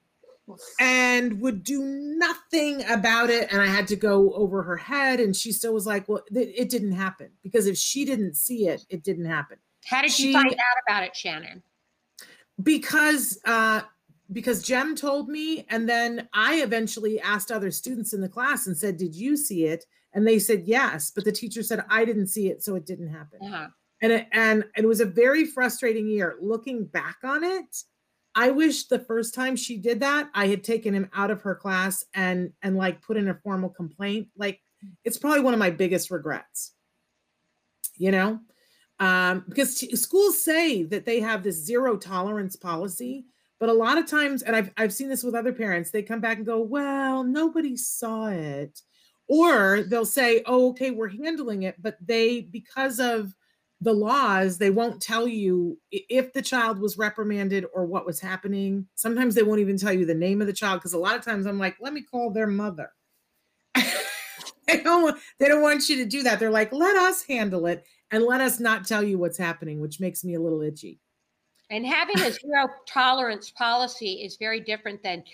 [0.79, 5.35] And would do nothing about it and i had to go over her head and
[5.35, 7.31] she still was like well th- it didn't happen.
[7.43, 10.77] Because if she didn't see it it didn't happen How did she- you find out
[10.87, 11.63] about it, Shannon?
[12.63, 13.83] because uh
[14.33, 18.77] because Jem told me and then I eventually asked other students in the class and
[18.77, 19.85] said did you see it?
[20.15, 23.09] And they said yes but the teacher said I didn't see it so it didn't
[23.13, 23.41] happen.
[23.43, 23.69] Uh-huh.
[24.03, 26.37] and it, and it was a very frustrating year.
[26.41, 27.77] Looking back on it
[28.35, 31.55] I wish the first time she did that I had taken him out of her
[31.55, 34.29] class and and like put in a formal complaint.
[34.37, 34.61] Like
[35.05, 36.73] it's probably one of my biggest regrets.
[37.97, 38.41] You know
[38.99, 43.27] um, because t- schools say that they have this zero tolerance policy
[43.59, 46.21] but a lot of times and I've, I've seen this with other parents they come
[46.21, 48.81] back and go well nobody saw it.
[49.29, 53.35] Or they'll say oh okay we're handling it but they because of
[53.83, 58.87] the laws they won't tell you if the child was reprimanded or what was happening.
[58.95, 61.25] Sometimes they won't even tell you the name of the child because a lot of
[61.25, 62.91] times i'm like let me call their mother.
[64.67, 66.41] They don't want, they don't want you to do that.
[66.41, 70.01] They're like let us handle it and let us not tell you what's happening which
[70.01, 70.99] makes me a little itchy
[71.71, 75.25] And having a zero tolerance policy is very different than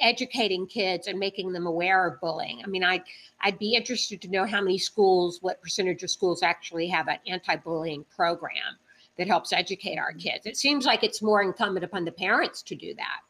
[0.00, 2.60] educating kids and making them aware of bullying.
[2.64, 3.02] I mean, I
[3.40, 7.18] I'd be interested to know how many schools, what percentage of schools actually have an
[7.26, 8.76] anti-bullying program
[9.16, 10.46] that helps educate our kids.
[10.46, 13.20] It seems like it's more incumbent upon the parents to do that.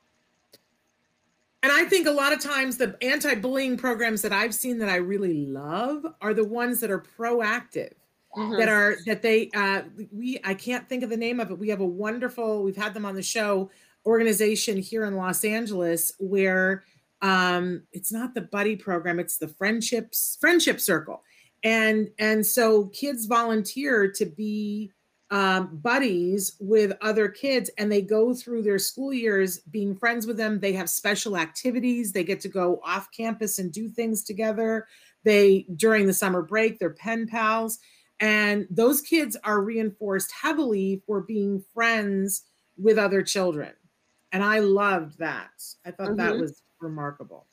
[1.62, 4.88] And I think a lot of times the anti bullying programs that I've seen that
[4.88, 7.92] I really love are the ones that are proactive.
[8.36, 8.58] Mhm.
[8.58, 11.58] that are that they uh we I can't think of the name of it.
[11.58, 13.70] We have a wonderful we've had them on the show
[14.06, 16.84] organization here in Los Angeles where
[17.22, 21.22] um it's not the buddy program it's the friendships friendship circle.
[21.64, 24.92] And and so kids volunteer to be
[25.30, 30.38] um, buddies with other kids and they go through their school years being friends with
[30.38, 30.58] them.
[30.60, 32.12] They have special activities.
[32.12, 34.86] They get to go off campus and do things together.
[35.24, 37.78] They during the summer break they're pen pals
[38.20, 42.44] and those kids are reinforced heavily for being friends
[42.76, 43.72] with other children.
[44.32, 45.50] And i loved that.
[45.84, 46.40] I thought that Mhm.
[46.40, 47.46] was remarkable.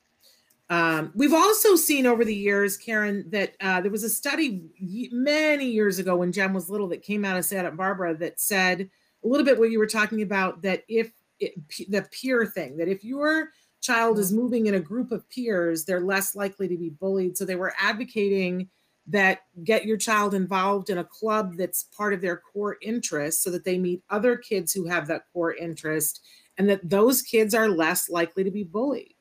[0.69, 4.67] Um, we've also seen over the years karen that uh, there was a study
[5.11, 8.89] many years ago when jem was little that came out of santa barbara that said
[9.23, 11.53] a little bit what you were talking about that if it,
[11.89, 13.51] the peer thing that if your
[13.81, 17.37] child is moving in a group of peers they're less likely to be bullied.
[17.37, 18.67] So they were advocating
[19.07, 23.51] that get your child involved in a club that's part of their core interest so
[23.51, 26.21] that they meet other kids who have that core interest
[26.57, 29.13] and that those kids are less likely to be bullied.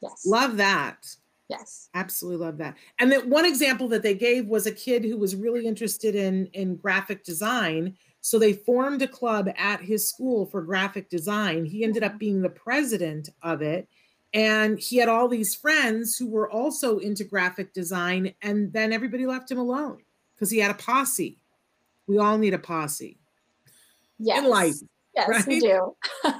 [0.00, 0.22] Yes.
[0.26, 1.06] Love that.
[1.48, 1.88] Yes.
[1.94, 2.76] Absolutely love that.
[2.98, 6.46] And that one example that they gave was a kid who was really interested in
[6.54, 7.96] in graphic design.
[8.20, 11.64] So they formed a club at his school for graphic design.
[11.64, 12.18] He ended up mm-hmm.
[12.18, 13.88] being the president of it.
[14.34, 18.34] And he had all these friends who were also into graphic design.
[18.42, 19.98] And then everybody left him alone
[20.34, 21.38] because he had a posse.
[22.06, 23.18] We all need a posse
[24.18, 24.42] Yes.
[24.44, 24.74] in life.
[25.14, 25.94] Yes, we do.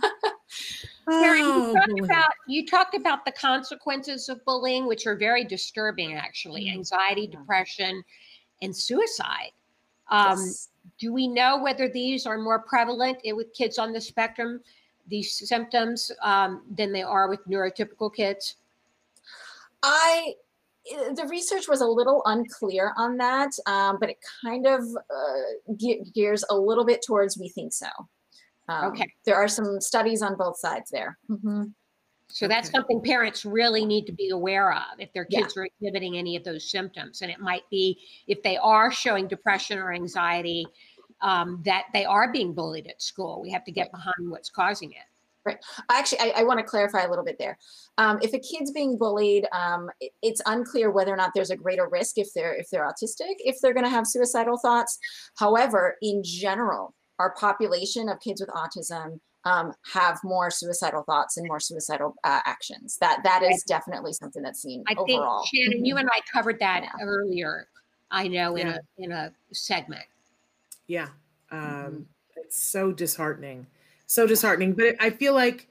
[1.09, 2.05] You Oh, talked bullying.
[2.05, 6.67] about you talked about the consequences of bullying, which are very disturbing, actually.
[6.67, 6.75] Mhm.
[6.75, 8.05] Anxiety, depression,
[8.63, 9.51] and suicide.
[10.09, 10.69] Um, Yes.
[10.99, 14.63] Do we know whether these are more prevalent with kids on the spectrum,
[15.07, 18.57] these symptoms, um, than they are with neurotypical kids?
[19.83, 20.35] I
[21.15, 26.13] the research was a little unclear on that, um, but it kind of uh, ge-
[26.13, 27.87] gears a little bit towards we think so.
[28.69, 29.07] Um, Okay.
[29.25, 31.19] There are some studies on both sides there.
[31.31, 31.73] Mhm.
[32.29, 32.77] So that's Okay.
[32.79, 35.43] something parents really need to be aware of if their Yeah.
[35.43, 37.23] kids are exhibiting any of those symptoms.
[37.23, 40.67] And it might be if they are showing depression or anxiety,
[41.23, 43.41] um, that they are being bullied at school.
[43.43, 44.99] We have to get behind what's causing it.
[45.45, 45.59] Right.
[45.91, 47.59] Actually, I, I want to clarify a little bit there.
[47.99, 51.57] Um, if a kid's being bullied, um, it- it's unclear whether or not there's a
[51.57, 54.99] greater risk if they're if they're autistic, if they're going to have suicidal thoughts.
[55.37, 61.49] However, in general, our population of kids with autism um, have more suicidal thoughts and
[61.49, 62.97] more suicidal uh, actions.
[62.99, 65.45] That that is definitely something that's seen I think overall.
[65.53, 66.01] Shannon, you Mhm.
[66.01, 67.05] and I covered that Yeah.
[67.05, 67.67] earlier.
[68.13, 68.77] I know in Yeah.
[68.99, 70.05] a in a segment.
[70.87, 71.09] Yeah.
[71.51, 72.01] Um, Mm-hmm.
[72.37, 73.67] It's so disheartening.
[74.07, 74.75] So disheartening.
[74.75, 75.69] But I feel like,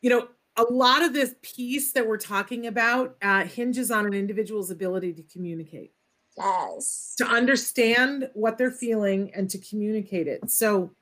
[0.00, 4.14] you know, a lot of this piece that we're talking about uh, hinges on an
[4.14, 5.92] individual's ability to communicate,
[6.36, 7.14] yes.
[7.18, 10.50] to understand what they're feeling and to communicate it.
[10.50, 10.92] So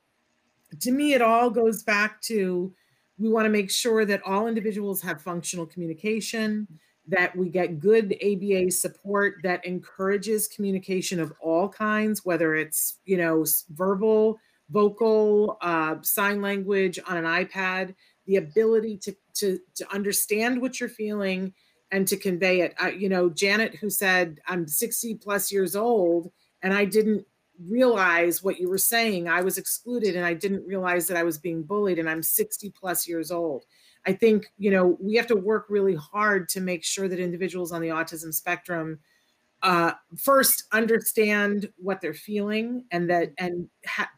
[0.81, 2.73] to me, it all goes back to
[3.19, 6.67] we want to make sure that all individuals have functional communication,
[7.09, 13.17] that we get good ABA support that encourages communication of all kinds, whether it's, you
[13.17, 14.39] know, verbal,
[14.71, 17.95] vocal, uh, sign language on an iPad,
[18.27, 21.53] the ability to, to, to understand what you're feeling
[21.91, 22.75] and to convey it.
[22.99, 26.31] You know, Janet, who said, I'm 60 plus years old
[26.63, 27.27] and I didn't
[27.69, 29.29] realize what you were saying.
[29.29, 32.71] I was excluded and I didn't realize that I was being bullied and I'm 60
[32.71, 33.65] plus years old.
[34.07, 37.73] I think, you know, we have to work really hard to make sure that individuals
[37.73, 38.99] on the autism spectrum
[39.63, 44.11] uh, first understand what they're feeling and that, and ha-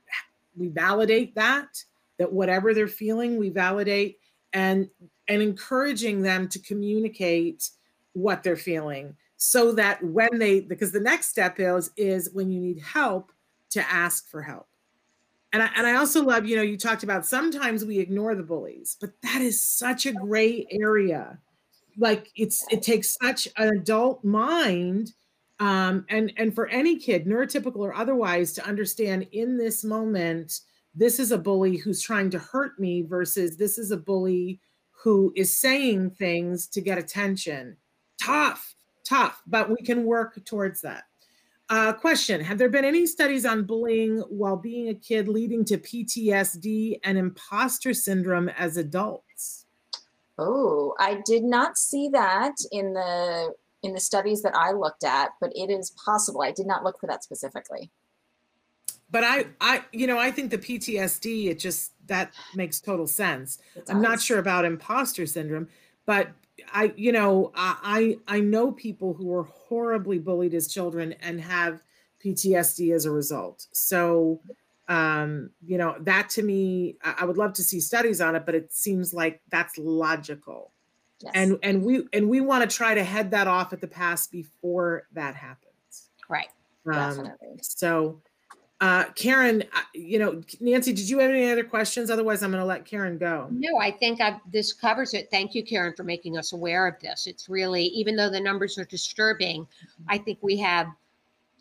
[0.56, 1.84] we validate that,
[2.18, 4.18] that whatever they're feeling, we validate
[4.54, 4.88] and,
[5.28, 7.68] and encouraging them to communicate
[8.14, 12.60] what they're feeling so that when they because the next step is is when you
[12.60, 13.32] need help
[13.68, 14.68] to ask for help
[15.54, 18.42] and I, and I also love you know you talked about sometimes we ignore the
[18.42, 21.38] bullies but that is such a gray area.
[21.96, 25.12] Like it's it takes such an adult mind
[25.60, 30.60] um, and and for any kid neurotypical or otherwise to understand in this moment
[30.92, 35.32] this is a bully who's trying to hurt me versus this is a bully who
[35.36, 37.76] is saying things to get attention.
[38.20, 41.04] Tough tough but we can work towards that
[41.70, 45.78] uh, question have there been any studies on bullying while being a kid leading to
[45.78, 49.62] ptsd and imposter syndrome as adults
[50.36, 55.30] Oh, I did not see that in the in the studies that I looked at,
[55.40, 56.42] but it is possible.
[56.42, 57.92] I did not look for that specifically.
[59.10, 63.58] but i i you know i think the ptsd it just that makes total sense
[63.88, 65.68] i'm not sure about imposter syndrome
[66.06, 66.30] but
[66.72, 71.82] i you know i i know people who were horribly bullied as children and have
[72.24, 74.40] ptsd as a result so
[74.88, 78.44] um you know that to me i I would love to see studies on it
[78.46, 80.72] but it seems like that's logical
[81.20, 81.32] Yes.
[81.36, 84.26] and and we and we want to try to head that off at the pass
[84.26, 86.48] before that happens Right.
[86.86, 87.60] um, definitely.
[87.62, 88.20] so,
[88.80, 92.10] uh, Karen, uh, you know, Nancy, did you have any other questions?
[92.10, 93.48] Otherwise, I'm going to let Karen go.
[93.50, 95.28] No, I think I've, this covers it.
[95.30, 97.26] Thank you, Karen, for making us aware of this.
[97.26, 99.66] It's really, even though the numbers are disturbing,
[100.08, 100.88] I think we have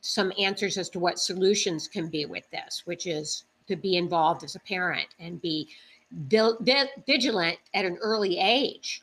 [0.02, 4.44] some answers as to what solutions can be with this, which is to be involved
[4.44, 5.70] as a parent and be
[6.12, 9.02] vigilant at an early age.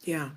[0.00, 0.30] Yeah.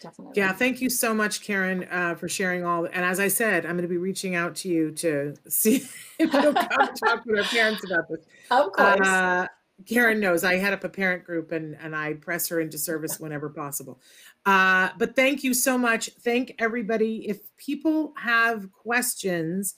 [0.00, 0.34] Definitely.
[0.36, 0.52] Yeah.
[0.52, 2.84] Thank you so much, Karen, uh, for sharing all.
[2.84, 5.76] And as I said, I'm going to be reaching out to you to see
[6.18, 8.20] if you'll come talk with our parents about this.
[8.50, 9.00] Of course.
[9.06, 9.48] Uh,
[9.84, 13.20] Karen knows I head up a parent group and, and I press her into service
[13.20, 14.00] whenever possible.
[14.46, 16.08] Uh, but thank you so much.
[16.20, 17.28] Thank everybody.
[17.28, 19.74] If people have questions,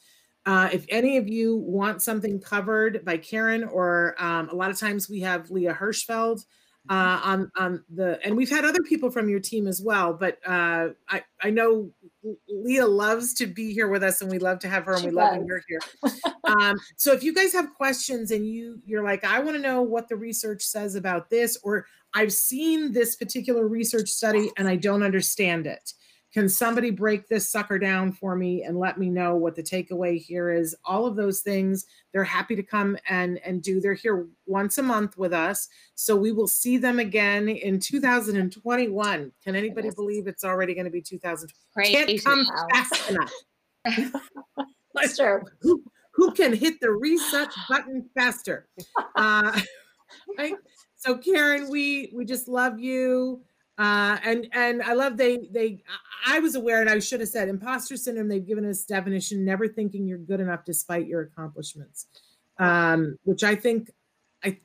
[0.47, 4.79] uh, if any of you want something covered by Karen, or um, a lot of
[4.79, 6.45] times we have Leah Hirschfeld
[6.89, 10.13] uh, on on the, and we've had other people from your team as well.
[10.13, 11.91] But uh, I I know
[12.49, 15.09] Leah loves to be here with us, and we love to have her, and She
[15.09, 15.49] we love when does.
[15.49, 16.33] you're here.
[16.45, 19.83] um, so if you guys have questions and you you're like, I want to know
[19.83, 24.77] what the research says about this, or I've seen this particular research study and I
[24.77, 25.93] don't understand it.
[26.39, 30.17] Can somebody break this sucker down for me and let me know what the takeaway
[30.23, 30.73] here is?
[30.85, 33.81] All of those things, they're happy to come and and do.
[33.81, 39.33] They're here once a month with us, so we will see them again in 2021.
[39.43, 41.53] Can anybody believe it's already going to be 2000?
[41.85, 43.33] Can't come fast enough.
[44.95, 45.43] That's true.
[45.63, 45.83] Who,
[46.13, 48.69] who can hit the reset button faster?
[49.17, 49.61] Uh,
[50.39, 50.55] right.
[50.95, 53.43] So Karen, we we just love you.
[53.79, 55.83] Uh, and and I love they they
[56.27, 58.29] I was aware and I should have said imposter syndrome.
[58.29, 62.09] They've given us definition: never thinking you're good enough despite your accomplishments,
[62.59, 63.93] um, which I think
[64.43, 64.59] I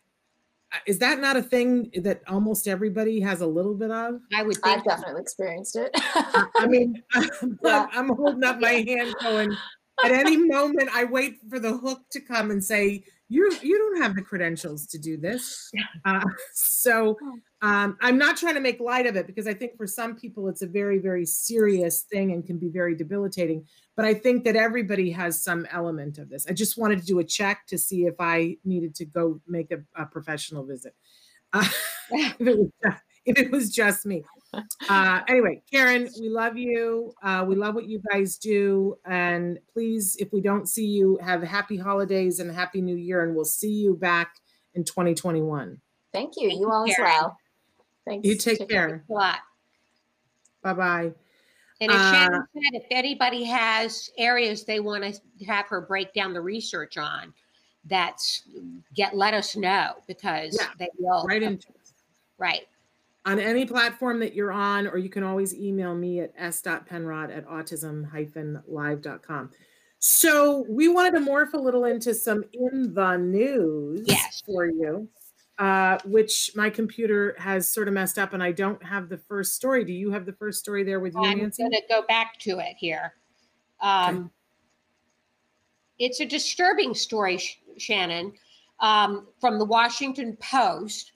[0.88, 4.20] is that not a thing that almost everybody has a little bit of.
[4.36, 4.58] I would.
[4.64, 5.92] I've definitely experienced it.
[5.94, 7.88] I mean, I'm, Yeah.
[7.92, 9.56] I'm holding up my hand, going.
[10.04, 14.02] At any moment, I wait for the hook to come and say, "You you don't
[14.02, 15.72] have the credentials to do this."
[16.06, 16.22] Uh,
[16.54, 17.18] so
[17.62, 20.50] um, I'm not trying to make light of it because I think for some people
[20.50, 23.66] it's a very very serious thing and can be very debilitating.
[23.96, 26.46] But I think that everybody has some element of this.
[26.48, 29.72] I just wanted to do a check to see if I needed to go make
[29.72, 30.94] a, a professional visit.
[31.56, 31.64] Uh,
[32.12, 34.24] if, it just, if it was just me.
[34.90, 37.14] Uh, anyway, Karen, we love you.
[37.24, 38.98] Uh, we love what you guys do.
[39.06, 43.24] And please, if we don't see you, have happy holidays and happy new year.
[43.24, 44.36] And we'll see you back
[44.74, 45.80] in 2021.
[46.12, 46.50] Thank you.
[46.50, 47.38] Thank You you, all as well.
[48.06, 48.28] Thanks.
[48.28, 49.04] You take care.
[49.10, 49.40] a lot.
[50.62, 51.12] Bye bye.
[51.82, 56.14] And as Uh, Shannon said, if anybody has areas they want to have her break
[56.14, 57.34] down the research on,
[57.86, 58.44] that's
[58.94, 61.26] get let us know because Yeah, they will.
[61.26, 61.68] Right into
[62.38, 62.68] Right.
[63.26, 67.46] On any platform that you're on, or you can always email me at s.penrod at
[67.48, 69.52] autism-live.com.
[70.00, 74.44] So we wanted to morph a little into some in the news Yes.
[74.46, 75.08] for you,
[75.58, 79.54] uh, which my computer has sort of messed up and I don't have the first
[79.54, 79.86] story.
[79.86, 81.64] Do you have the first story there with you, I'm Nancy?
[81.64, 83.14] going to go back to it here.
[83.80, 84.30] Um,
[86.00, 88.34] It's a disturbing story, Sh- Shannon,
[88.82, 91.14] um, from the Washington Post,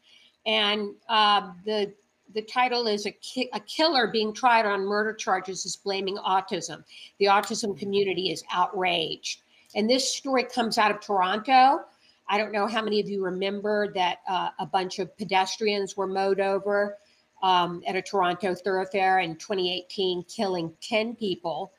[0.48, 1.94] and uh, the
[2.34, 6.84] the title is a, ki- a killer being tried on murder charges is blaming autism.
[7.20, 9.42] The autism community is outraged,
[9.76, 11.82] and this story comes out of Toronto.
[12.30, 16.08] I don't know how many of you remember that uh, a bunch of pedestrians were
[16.08, 16.98] mowed over
[17.42, 21.72] um, at a Toronto thoroughfare in 2018, killing 10 people.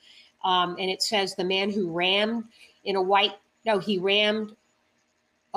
[0.44, 2.44] Um, and it says the man who rammed
[2.84, 3.34] in a white,
[3.66, 4.54] no, he rammed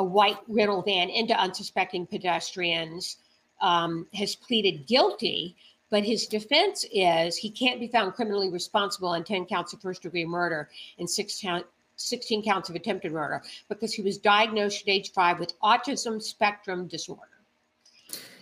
[0.02, 3.18] a white rental van into unsuspecting pedestrians,
[3.62, 5.56] um, has pleaded guilty.
[5.92, 10.02] But his defense is he can't be found criminally responsible on 10 counts of first
[10.02, 14.90] degree murder and six count, 16 counts of attempted murder because he was diagnosed at
[14.90, 17.22] age five with autism spectrum disorder.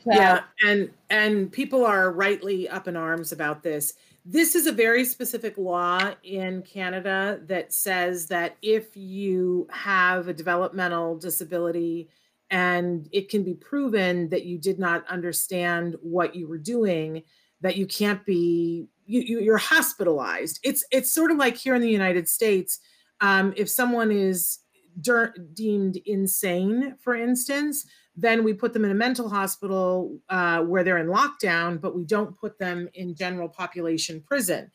[0.06, 3.96] So, yeah, and and people are rightly up in arms about this.
[4.26, 10.34] This is a very specific law in Canada that says that if you have a
[10.34, 12.10] developmental disability
[12.52, 17.24] and it can be proven that you did not understand what you were doing,
[17.62, 20.60] that you can't be you, you you're hospitalized.
[20.64, 22.80] It's it's sort of like here in the United States,
[23.22, 24.60] um, if someone is
[25.02, 27.86] der- deemed insane, for instance,
[28.16, 32.04] then we put them in a mental hospital uh, where they're in lockdown, but we
[32.04, 34.72] don't put them in general population prison.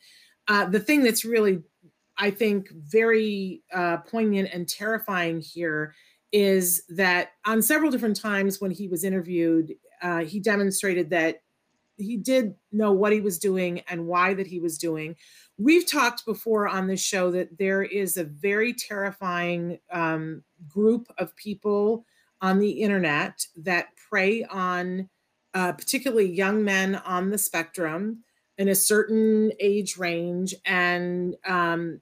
[0.47, 1.61] Uh, the thing that's really,
[2.17, 5.93] I think, very uh, poignant and terrifying here
[6.31, 11.41] is that on several different times when he was interviewed, uh, he demonstrated that
[11.97, 15.15] he did know what he was doing and why that he was doing.
[15.57, 21.35] We've talked before on this show that there is a very terrifying um, group of
[21.37, 22.05] people
[22.41, 25.09] on the internet that prey on
[25.53, 28.23] uh, particularly young men on the spectrum
[28.57, 31.99] in a certain age range and um,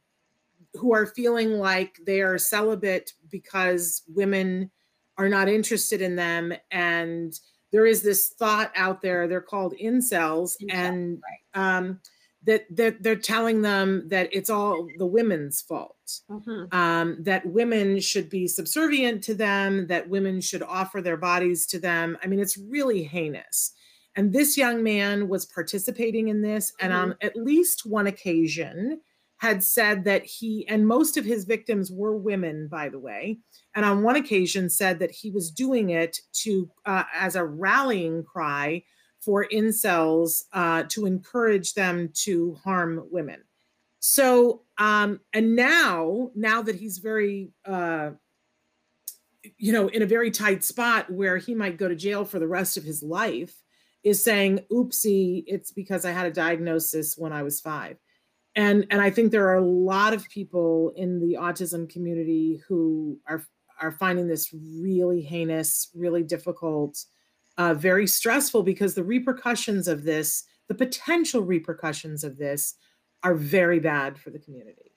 [0.74, 4.72] who are feeling like they are celibate because women
[5.18, 7.40] are not interested in them and
[7.72, 11.24] there is this thought out there they're called incels Incel, and
[11.54, 12.00] um,
[12.46, 15.96] that, that they're telling them that it's all the women's fault
[16.30, 16.74] mhm.
[16.74, 21.80] um, that women should be subservient to them, that women should offer their bodies to
[21.80, 22.18] them.
[22.24, 23.74] I mean, it's really heinous.
[24.16, 29.02] And this young man was participating in this, and on at least one occasion
[29.38, 33.40] had said that he, and most of his victims were women, by the way,
[33.76, 38.24] and on one occasion said that he was doing it to uh, as a rallying
[38.24, 38.84] cry
[39.24, 43.42] for incels uh, to encourage them to harm women.
[44.00, 48.12] So, um, and now, now that he's very, uh,
[49.58, 52.48] you know, in a very tight spot where he might go to jail for the
[52.48, 53.54] rest of his life,
[54.04, 57.98] is saying, oopsie, it's because I had a diagnosis when I was five.
[58.56, 63.18] And, and I think there are a lot of people in the autism community who
[63.28, 63.42] are,
[63.82, 67.04] are finding this really heinous, really difficult,
[67.58, 72.76] uh, very stressful because the repercussions of this, the potential repercussions of this,
[73.24, 74.92] are very bad for the community.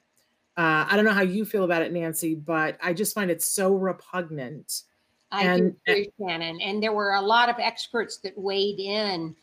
[0.56, 3.42] Uh, I don't know how you feel about it, Nancy, but I just find it
[3.42, 4.82] so repugnant.
[5.30, 6.60] I and, do too, Shannon.
[6.60, 9.36] And there were a lot of experts that weighed in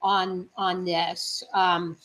[0.00, 1.42] on on this.
[1.54, 1.96] Um,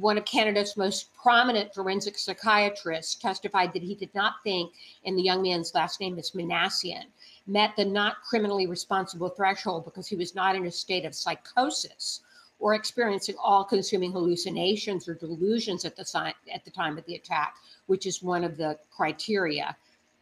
[0.00, 4.72] one of Canada's most prominent forensic psychiatrists testified that he did not think,
[5.04, 7.04] and the young man's last name is Minassian,
[7.46, 12.20] met the not criminally responsible threshold because he was not in a state of psychosis
[12.58, 17.56] or experiencing all-consuming hallucinations or delusions at the, si- at the time of the attack,
[17.86, 19.76] which is one of the criteria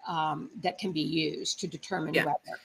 [0.09, 2.25] um, that can be used to determine yeah.
[2.25, 2.59] whether.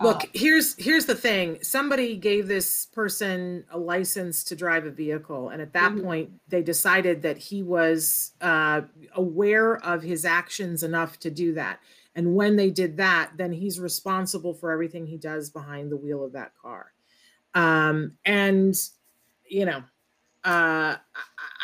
[0.00, 1.58] Look, uh, here's here's the thing.
[1.62, 6.04] Somebody gave this person a license to drive a vehicle, and at that mm-hmm.
[6.04, 8.80] point, they decided that he was uh,
[9.14, 11.78] aware of his actions enough to do that.
[12.14, 16.24] And when they did that, then he's responsible for everything he does behind the wheel
[16.24, 16.92] of that car.
[17.54, 18.74] Um, and
[19.48, 19.82] you know,
[20.44, 20.96] uh,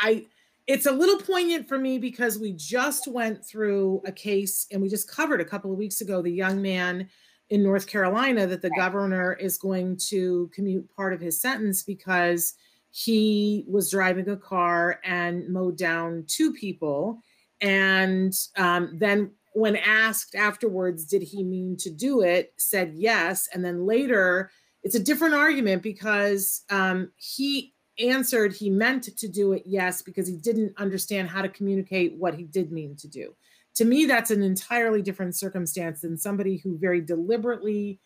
[0.02, 0.26] I
[0.66, 4.88] it's a little poignant for me because we just went through a case and we
[4.88, 7.08] just covered a couple of weeks ago the young man
[7.48, 12.54] in North Carolina that the governor is going to commute part of his sentence because
[12.90, 17.22] he was driving a car and mowed down two people.
[17.60, 23.48] And um, then, when asked afterwards, did he mean to do it, said yes.
[23.52, 24.50] And then later,
[24.84, 30.28] it's a different argument because um, he answered he meant to do it yes because
[30.28, 33.34] he didn't understand how to communicate what he did mean to do.
[33.74, 37.98] To me that's an entirely different circumstance than somebody who very deliberately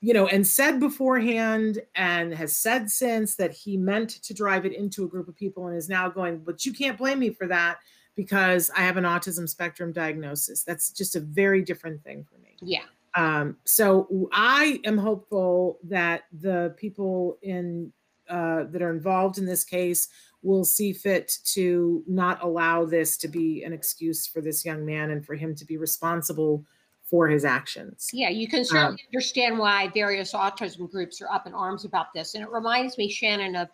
[0.00, 4.72] you know and said beforehand and has said since that he meant to drive it
[4.72, 7.46] into a group of people and is now going but you can't blame me for
[7.46, 7.78] that
[8.20, 12.56] because i have an autism spectrum diagnosis that's just a very different thing for me
[12.60, 12.82] yeah
[13.14, 17.90] um, so i am hopeful that the people in
[18.28, 20.08] uh, that are involved in this case
[20.42, 25.10] will see fit to not allow this to be an excuse for this young man
[25.10, 26.64] and for him to be responsible
[27.04, 28.08] for his actions.
[28.12, 32.14] Yeah, you can certainly um, understand why various autism groups are up in arms about
[32.14, 32.34] this.
[32.34, 33.68] And it reminds me, Shannon, of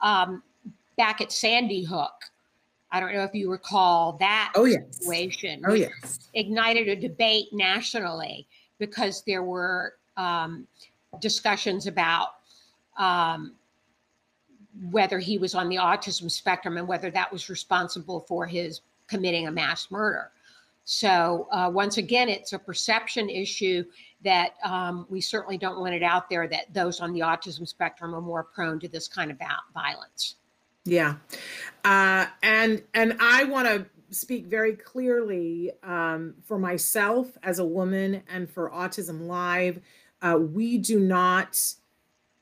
[0.00, 0.42] um,
[0.96, 2.14] back at Sandy Hook.
[2.90, 4.82] I don't know if you recall that oh, yes.
[4.98, 5.62] situation.
[5.66, 6.30] Oh, yes.
[6.34, 8.46] Ignited a debate nationally
[8.78, 10.66] because there were um,
[11.20, 12.28] discussions about
[12.98, 13.54] um,
[14.90, 19.48] whether he was on the autism spectrum and whether that was responsible for his committing
[19.48, 20.30] a mass murder.
[20.84, 23.84] So, uh, once again, it's a perception issue
[24.24, 28.14] that um, we certainly don't want it out there that those on the autism spectrum
[28.14, 29.38] are more prone to this kind of
[29.74, 30.36] violence.
[30.88, 31.16] Yeah.
[31.84, 38.22] Uh, and, and I want to speak very clearly um, for myself as a woman
[38.32, 39.80] and for Autism Live.
[40.20, 41.58] Uh, we do not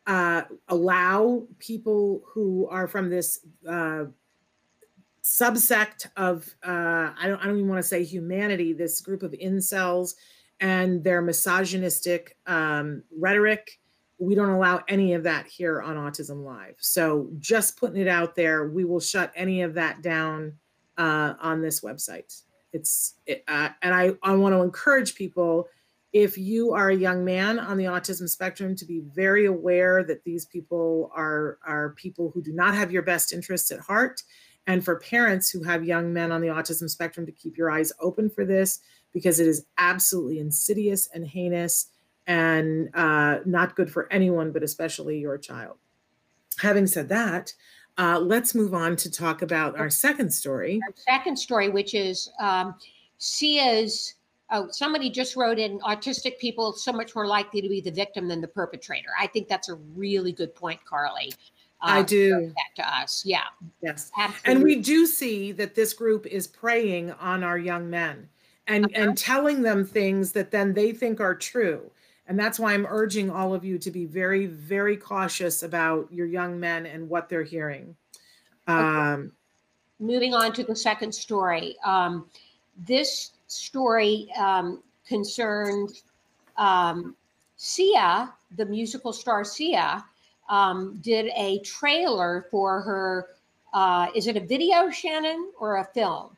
[0.06, 4.04] uh, allow people who are from this uh,
[5.22, 9.32] subsect of uh, I don't I don't even want to say humanity, this group of
[9.32, 10.14] incels
[10.60, 13.80] and their misogynistic um, rhetoric.
[14.18, 16.76] We don't allow any of that here on Autism Live.
[16.78, 20.54] So just putting it out there, we will shut any of that down
[20.96, 22.42] uh, on this website.
[22.72, 25.68] It's it, uh, and I I want to encourage people
[26.12, 30.24] if you are a young man on the autism spectrum to be very aware that
[30.24, 34.22] these people are are people who do not have your best interests at heart
[34.66, 37.92] and for parents who have young men on the autism spectrum to keep your eyes
[38.00, 38.80] open for this
[39.12, 41.88] because it is absolutely insidious and heinous
[42.26, 45.76] and uh, not good for anyone but especially your child
[46.58, 47.52] having said that
[47.98, 52.30] uh, let's move on to talk about our second story our second story which is
[52.40, 52.74] um,
[53.18, 54.14] sia's
[54.50, 58.28] oh, somebody just wrote in autistic people so much more likely to be the victim
[58.28, 59.08] than the perpetrator.
[59.18, 61.32] I think that's a really good point, Carly.
[61.82, 63.22] Uh, I do that to us.
[63.24, 63.44] Yeah.
[63.82, 64.10] Yes.
[64.16, 64.52] Absolutely.
[64.52, 68.28] And we do see that this group is preying on our young men
[68.66, 68.94] and uh-huh.
[68.94, 71.90] and telling them things that then they think are true.
[72.28, 76.26] And that's why I'm urging all of you to be very, very cautious about your
[76.26, 77.96] young men and what they're hearing.
[78.66, 79.32] Um,
[80.00, 81.76] Moving on to the second story.
[81.84, 82.26] Um,
[82.86, 86.02] this story um, concerned
[86.56, 87.14] um,
[87.56, 90.04] Sia, the musical star Sia,
[90.48, 93.28] um, did a trailer for her.
[93.72, 96.35] Uh, is it a video, Shannon, or a film?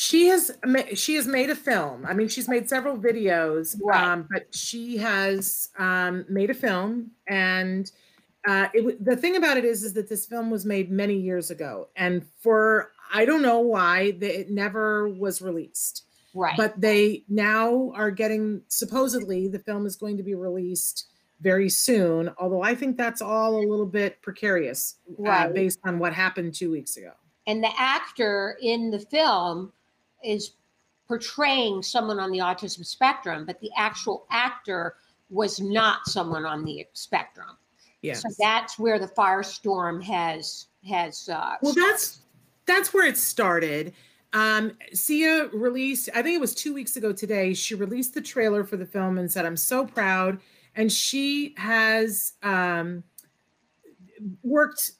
[0.00, 0.56] She has
[0.94, 2.06] she has made a film.
[2.06, 4.00] I mean, she's made several videos, right.
[4.00, 7.90] um, but she has um, made a film, and
[8.46, 11.50] uh, it, the thing about it is, is that this film was made many years
[11.50, 16.04] ago, and for I don't know why the, it never was released.
[16.32, 16.56] Right.
[16.56, 21.06] But they now are getting supposedly the film is going to be released
[21.40, 22.30] very soon.
[22.38, 25.52] Although I think that's all a little bit precarious, uh, Right.
[25.52, 27.14] based on what happened two weeks ago.
[27.48, 29.72] and the actor in the film
[30.24, 30.52] is
[31.06, 34.96] portraying someone on the autism spectrum, but the actual actor
[35.30, 37.56] was not someone on the spectrum.
[38.02, 38.22] Yes.
[38.22, 42.20] So that's where the firestorm has has uh, Well, that's
[42.66, 43.94] that's where it started.
[44.34, 47.54] Um, Sia released, I think it was two weeks ago today.
[47.54, 50.38] She released the trailer for the film and said, "I'm so proud."
[50.76, 53.02] And she has um,
[54.42, 54.92] worked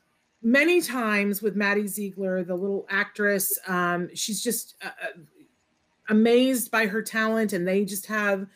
[0.43, 3.59] many times with Maddie Ziegler, the little actress.
[3.67, 5.21] Um, she's just uh, uh,
[6.09, 8.47] amazed by her talent, and they just have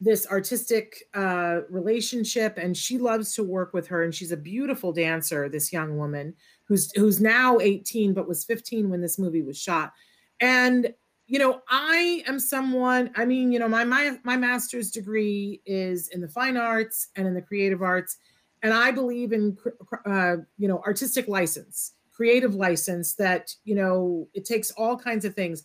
[0.00, 2.58] this artistic uh, relationship.
[2.58, 5.48] And she loves to work with her, and she's a beautiful dancer.
[5.48, 6.34] This young woman
[6.68, 9.92] who's who's now 18 but was 15 when this movie was shot
[10.40, 10.92] and
[11.26, 16.08] you know i am someone i mean you know my my my master's degree is
[16.08, 18.18] in the fine arts and in the creative arts
[18.62, 19.56] and i believe in
[20.06, 25.34] uh, you know artistic license creative license that you know it takes all kinds of
[25.34, 25.62] things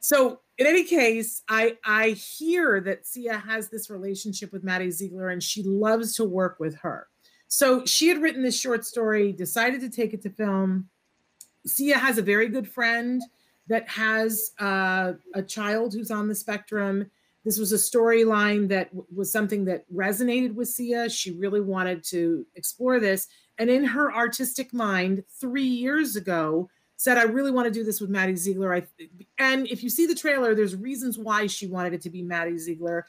[0.00, 5.30] so in any case i i hear that sia has this relationship with maddie ziegler
[5.30, 7.08] and she loves to work with her
[7.48, 10.88] so she had written this short story, decided to take it to film.
[11.66, 13.22] Sia has a very good friend
[13.68, 17.10] that has uh, a child who's on the spectrum.
[17.44, 21.08] This was a storyline that w- was something that resonated with Sia.
[21.08, 23.26] She really wanted to explore this.
[23.58, 28.00] And in her artistic mind, three years ago, said, I really want to do this
[28.00, 28.74] with Maddie Ziegler.
[28.74, 28.86] I,
[29.38, 32.58] and if you see the trailer, there's reasons why she wanted it to be Maddie
[32.58, 33.06] Ziegler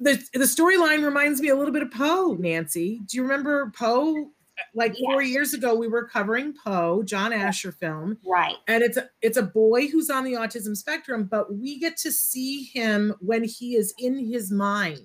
[0.00, 3.00] the the storyline reminds me a little bit of Po, Nancy.
[3.06, 4.30] Do you remember Po?
[4.74, 8.56] Like four years ago, we were covering Po, John Asher film, right.
[8.68, 12.12] and it's a, it's a boy who's on the autism spectrum, but we get to
[12.12, 15.00] see him when he is in his mind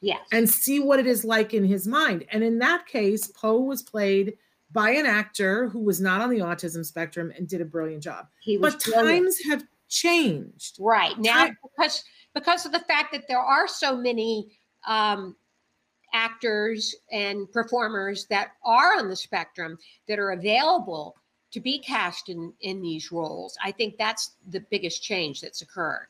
[0.00, 0.20] Yes.
[0.32, 2.24] and see what it is like in his mind.
[2.30, 4.34] And in that case, Po was played
[4.70, 8.26] by an actor who was not on the autism spectrum and did a brilliant job.
[8.40, 9.24] he was But brilliant.
[9.24, 10.76] times have changed.
[10.78, 14.52] right now Ti- because because of the fact that there are so many
[14.86, 15.34] um,
[16.12, 21.16] actors and performers that are on the spectrum that are available
[21.50, 23.56] to be cast in in these roles.
[23.62, 26.08] I think that's the biggest change that's occurred.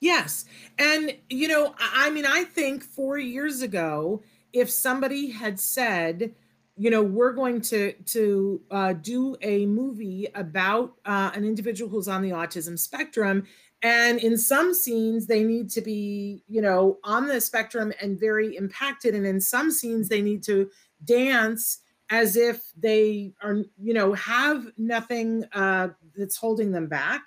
[0.00, 0.44] Yes.
[0.78, 4.22] And, you know, I mean, I think four years ago,
[4.52, 6.34] if somebody had said,
[6.76, 12.08] you know, we're going to to uh, do a movie about uh, an individual who's
[12.08, 13.46] on the autism spectrum,
[13.84, 18.56] and in some scenes they need to be, you know, on the spectrum and very
[18.56, 20.68] impacted, and in some scenes they need to
[21.04, 21.78] dance
[22.10, 27.22] as if they are, you know, have nothing uh, that's holding them back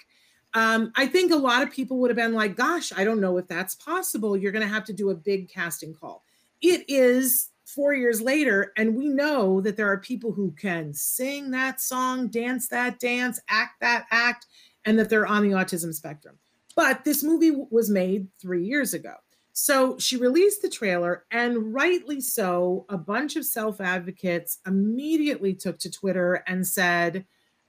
[0.58, 3.38] um, I think a lot of people would have been like, gosh, I don't know
[3.38, 4.36] if that's possible.
[4.36, 6.24] You're going to have to do a big casting call.
[6.62, 11.52] It is four years later, and we know that there are people who can sing
[11.52, 14.48] that song, dance that dance, act that act,
[14.86, 16.40] and that they're on the autism spectrum.
[16.78, 19.16] But this movie was made three years ago.
[19.52, 25.80] So she released the trailer, and rightly so, a bunch of self advocates immediately took
[25.80, 27.26] to Twitter and said,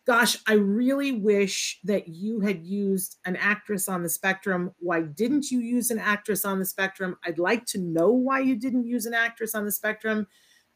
[0.07, 4.73] gosh, I really wish that you had used an actress on the spectrum.
[4.79, 7.17] Why didn't you use an actress on the spectrum?
[7.25, 10.27] I'd like to know why you didn't use an actress on the spectrum.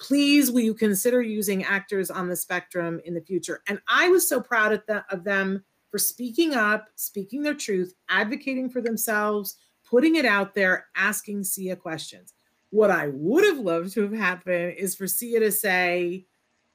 [0.01, 3.61] Please, will you consider using actors on the spectrum in the future?
[3.69, 7.95] And I was so proud of, the, of them for speaking up, speaking their truth,
[8.09, 12.33] advocating for themselves, putting it out there, asking Sia questions.
[12.71, 16.27] What I would have loved to have happened is for Sia to say,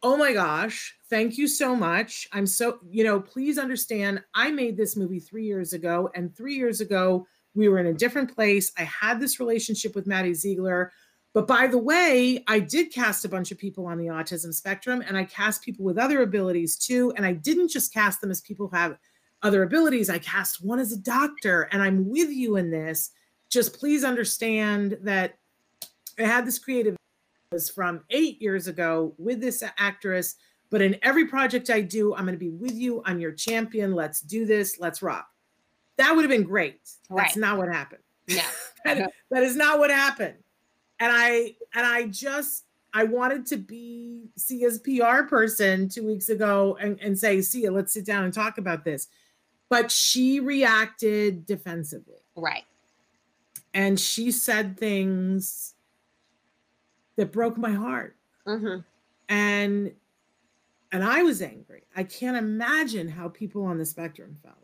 [0.04, 2.28] oh my gosh, thank you so much.
[2.32, 6.54] I'm so, you know, please understand, I made this movie three years ago, and three
[6.54, 8.72] years ago, we were in a different place.
[8.78, 10.92] I had this relationship with Maddie Ziegler.
[11.34, 15.04] But by the way, I did cast a bunch of people on the autism spectrum,
[15.06, 17.14] and I cast people with other abilities too.
[17.16, 18.98] And I didn't just cast them as people who have
[19.44, 23.12] other abilities, I cast one as a doctor, and I'm with you in this.
[23.50, 25.38] Just please understand that
[26.20, 26.98] I had this creative
[27.52, 30.36] was from eight years ago with this actress.
[30.70, 33.02] But in every project I do, I'm going to be with you.
[33.06, 33.96] I'm your champion.
[33.96, 34.80] Let's do this.
[34.80, 35.30] Let's rock.
[35.98, 36.82] That would have been great.
[37.10, 37.24] Right.
[37.24, 38.04] That's not what happened.
[38.28, 38.42] No.
[38.86, 40.36] That- that is not what happened.
[41.00, 42.64] And I and I just
[42.94, 47.92] I wanted to be Sia's PR person two weeks ago and, and say, Sia, let's
[47.94, 49.08] sit down and talk about this.
[49.70, 52.64] But she reacted defensively Right.
[53.74, 55.74] and she said things
[57.16, 58.16] that broke my heart.
[58.46, 58.78] hmm
[59.30, 59.92] and
[60.94, 61.84] and I was angry.
[61.98, 64.56] I can't imagine how people on the spectrum felt.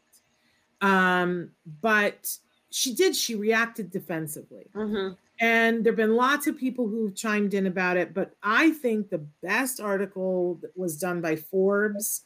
[0.80, 1.51] Um,
[1.82, 2.38] but
[2.70, 4.68] she did, she reacted defensively.
[4.74, 5.18] Mhm.
[5.41, 9.10] And there have been lots of people who've chimed in about it, but I think
[9.10, 12.22] the best article that was done by Forbes.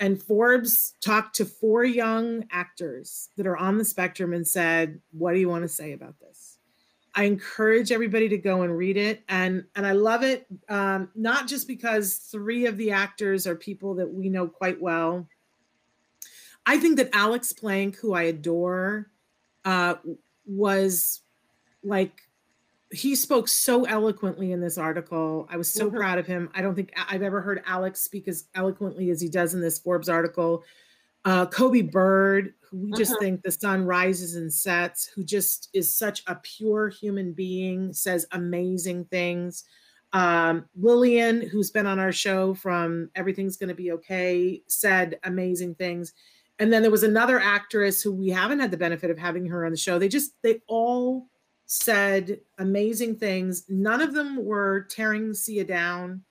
[0.00, 5.34] And Forbes talked to four young actors that are on the spectrum and said, What
[5.34, 6.58] do you want to say about this?
[7.14, 9.22] I encourage everybody to go and read it.
[9.28, 13.96] And, and I love it, um, not just because three of the actors are people
[13.96, 15.28] that we know quite well.
[16.64, 19.10] I think that Alex Plank, who I adore,
[19.64, 19.96] uh,
[20.46, 21.20] was
[21.82, 22.22] like
[22.92, 25.46] he spoke so eloquently in this article.
[25.48, 25.96] I was so Mhm.
[25.96, 26.50] proud of him.
[26.54, 29.78] I don't think I've ever heard Alex speak as eloquently as he does in this
[29.78, 30.64] Forbes article.
[31.24, 33.18] Uh, Coby Bird, who we just Mhm.
[33.20, 38.26] think the sun rises and sets, who just is such a pure human being, says
[38.32, 39.64] amazing things.
[40.12, 46.12] Um, Lillian, who's been on our show from Everything's Gonna Be Okay, said amazing things.
[46.58, 49.64] And then there was another actress who we haven't had the benefit of having her
[49.64, 49.98] on the show.
[49.98, 51.28] They just, they all
[51.70, 53.64] said amazing things.
[53.68, 56.24] None of them were tearing Sia down,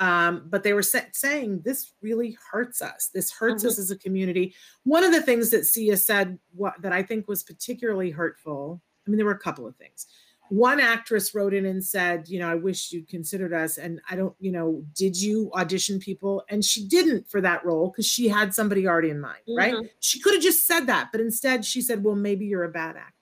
[0.00, 3.08] um, but they were sa- saying this really hurts us.
[3.08, 4.54] This hurts us as a community.
[4.84, 8.82] One of the things that Sia said what, that I think was particularly hurtful.
[9.06, 10.08] I mean, there were a couple of things.
[10.50, 13.78] One actress wrote in and said, you know, I wish you'd considered us.
[13.78, 16.44] And I don't, you know, did you audition people?
[16.50, 19.72] And she didn't for that role because she had somebody already in mind, right?
[19.72, 19.88] Mhm.
[20.00, 22.96] She could have just said that, but instead she said, well, maybe you're a bad
[22.98, 23.21] actor.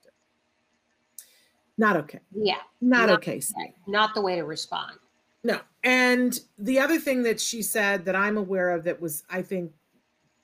[1.77, 2.19] Not okay.
[2.33, 3.39] Yeah, Not Not okay.
[3.39, 3.73] Sia.
[3.87, 4.97] not the way to respond.
[5.43, 5.59] No.
[5.83, 9.71] And the other thing that she said that I'm aware of that was, I think,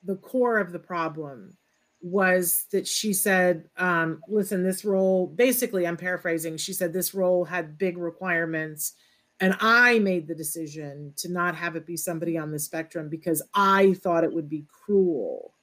[0.02, 1.56] the core of the problem
[2.00, 7.44] was that she said, um, listen, this role, basically, I'm paraphrasing, she said this role
[7.44, 8.94] had big requirements.
[9.40, 13.40] And I made the decision to not have it be somebody on the spectrum because
[13.54, 15.54] I thought it would be cruel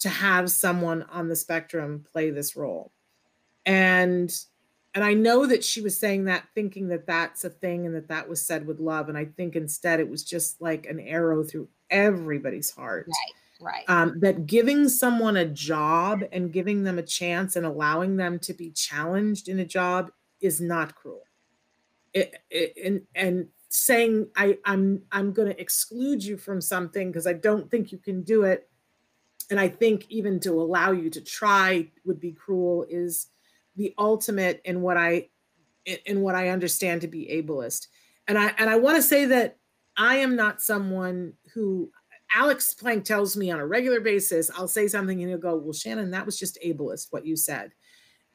[0.00, 2.92] to have someone on the spectrum play this role.
[3.64, 4.32] And
[4.96, 8.08] and I know that she was saying that thinking that that's a thing and that
[8.08, 9.10] that was said with love.
[9.10, 13.06] And I think instead it was just like an arrow through everybody's heart.
[13.60, 13.84] Right.
[13.88, 18.54] Um, that giving someone a job and giving them a chance and allowing them to
[18.54, 21.24] be challenged in a job is not cruel.
[22.14, 27.26] It, it, and and saying I I'm I'm going to exclude you from something because
[27.26, 28.66] I don't think you can do it,
[29.50, 33.26] and I think even to allow you to try would be cruel is
[33.76, 35.28] the ultimate in what I
[35.84, 37.86] in, what I understand to be ableist.
[38.26, 39.58] And I and I want to say that
[39.96, 41.90] I am not someone who
[42.34, 45.72] Alex Plank tells me on a regular basis, I'll say something and he'll go, Well,
[45.72, 47.72] Shannon, that was just ableist, what you said.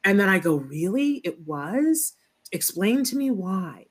[0.04, 1.20] And then I go, Really?
[1.24, 2.14] It was?
[2.52, 3.86] Explain to me why.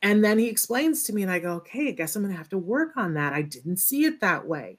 [0.00, 2.48] And then he explains to me, and I go, Okay, I guess I'm gonna have
[2.50, 3.32] to work on that.
[3.32, 4.78] I didn't see it that way.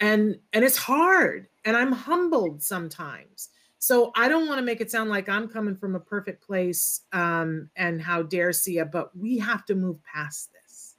[0.00, 3.50] And and it's hard, and I'm humbled sometimes.
[3.78, 7.02] So I don't want to make it sound like I'm coming from a perfect place
[7.12, 10.96] um, and how dare Sia, but we have to move past this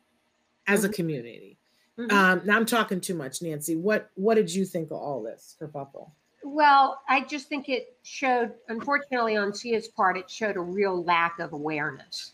[0.68, 0.94] as a Mhm.
[0.94, 1.58] community.
[1.98, 2.12] Mhm.
[2.12, 3.76] Um, now I'm talking too much, Nancy.
[3.76, 6.12] What what did you think of all this, kerfuffle?
[6.42, 11.38] Well, I just think it showed, unfortunately, on Sia's part, it showed a real lack
[11.40, 12.32] of awareness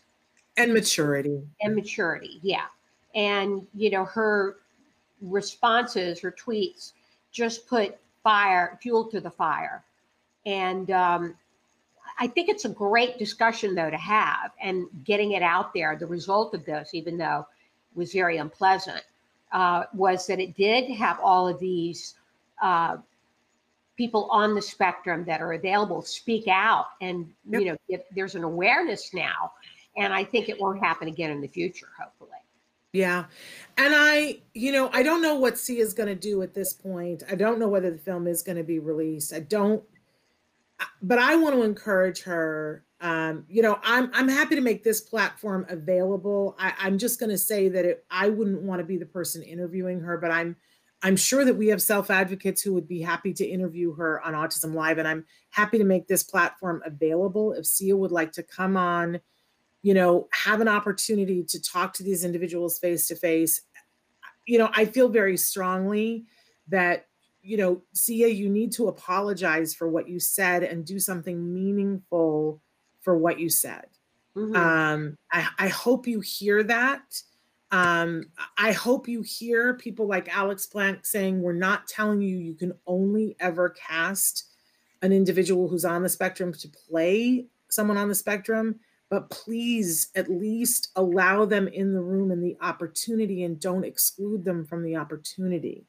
[0.56, 1.42] And maturity.
[1.60, 2.38] and maturity.
[2.40, 2.66] Yeah.
[3.16, 4.58] And, you know, her
[5.20, 6.92] responses, her tweets
[7.32, 9.82] just put fire, fuel to the fire.
[10.46, 11.34] And um,
[12.18, 15.96] I think it's a great discussion, though, to have and getting it out there.
[15.96, 17.46] The result of this, even though
[17.92, 19.02] it was very unpleasant,
[19.52, 22.14] uh, was that it did have all of these
[22.62, 22.96] uh,
[23.96, 26.86] people on the spectrum that are available speak out.
[27.00, 27.60] And, Yep.
[27.60, 29.52] you know, if there's an awareness now.
[29.96, 32.30] And I think it won't happen again in the future, hopefully.
[32.92, 33.24] Yeah.
[33.76, 36.72] And I, you know, I don't know what Sia is going to do at this
[36.72, 37.22] point.
[37.30, 39.34] I don't know whether the film is going to be released.
[39.34, 39.82] I don't,
[41.02, 42.84] but I want to encourage her.
[43.00, 46.56] Um, you know, I'm I'm happy to make this platform available.
[46.58, 49.42] I, I'm just going to say that it, I wouldn't want to be the person
[49.42, 50.56] interviewing her, but I'm
[51.02, 54.32] I'm sure that we have self advocates who would be happy to interview her on
[54.32, 57.52] Autism Live, and I'm happy to make this platform available.
[57.52, 59.20] If Sia would like to come on,
[59.82, 63.60] you know, have an opportunity to talk to these individuals face to face,
[64.46, 66.24] you know, I feel very strongly
[66.68, 67.06] that,
[67.46, 72.60] you know, Sia, you need to apologize for what you said and do something meaningful
[73.00, 73.86] for what you said.
[74.36, 74.56] Mhm.
[74.56, 77.22] Um, I, I hope you hear that.
[77.70, 78.24] Um,
[78.58, 82.72] I hope you hear people like Alex Plank saying, We're not telling you you can
[82.86, 84.48] only ever cast
[85.02, 90.28] an individual who's on the spectrum to play someone on the spectrum, but please at
[90.28, 94.96] least allow them in the room and the opportunity and don't exclude them from the
[94.96, 95.86] opportunity.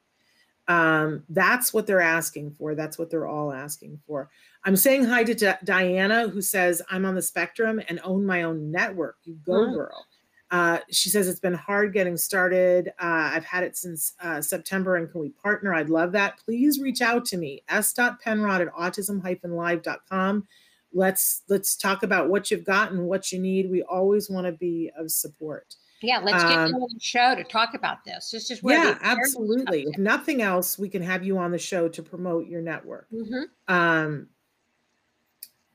[0.68, 2.76] Um, that's what they're asking for.
[2.76, 4.30] That's what they're all asking for.
[4.66, 8.44] I'm saying hi to D- Diana, who says, I'm on the spectrum and own my
[8.44, 9.18] own network.
[9.24, 9.74] You go, mm.
[9.74, 10.06] girl.
[10.50, 12.90] Uh, she says it's been hard getting started.
[13.00, 15.74] Uh, I've had it since uh, September, and can we partner?
[15.74, 16.38] I'd love that.
[16.38, 20.48] Please reach out to me, s.penrod at autism-live.com.
[20.94, 23.70] Let's let's talk about what you've got and what you need.
[23.70, 25.76] We always want to be of support.
[26.02, 28.30] Yeah, let's get um, you on the show to talk about this.
[28.32, 29.84] This is where yeah, absolutely.
[29.84, 33.08] If nothing else, we can have you on the show to promote your network.
[33.12, 33.74] Mm-hmm.
[33.74, 34.28] Um,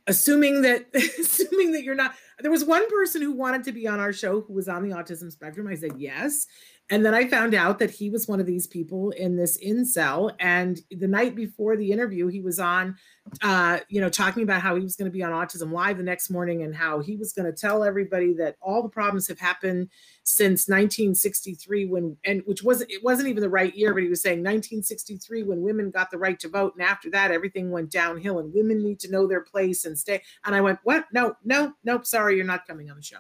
[0.07, 4.01] assuming that assuming that you're not there was one person who wanted to be on
[4.01, 6.47] our show who was on the autism spectrum i said yes
[6.93, 10.31] and then i found out that he was one of these people in this incel.
[10.39, 12.97] And the night before the interview he was on
[13.43, 16.03] uh, you know talking about how he was going to be on autism live the
[16.03, 19.39] next morning and how he was going to tell everybody that all the problems have
[19.39, 19.89] happened
[20.25, 24.21] since 1963 when and which wasn't it wasn't even the right year but he was
[24.21, 26.75] saying 1963 when women got the right to vote.
[26.75, 30.21] And after that everything went downhill and women need to know their place and stay.
[30.45, 31.07] And i went what?
[31.13, 33.19] No no nope sorry you're not coming on the show.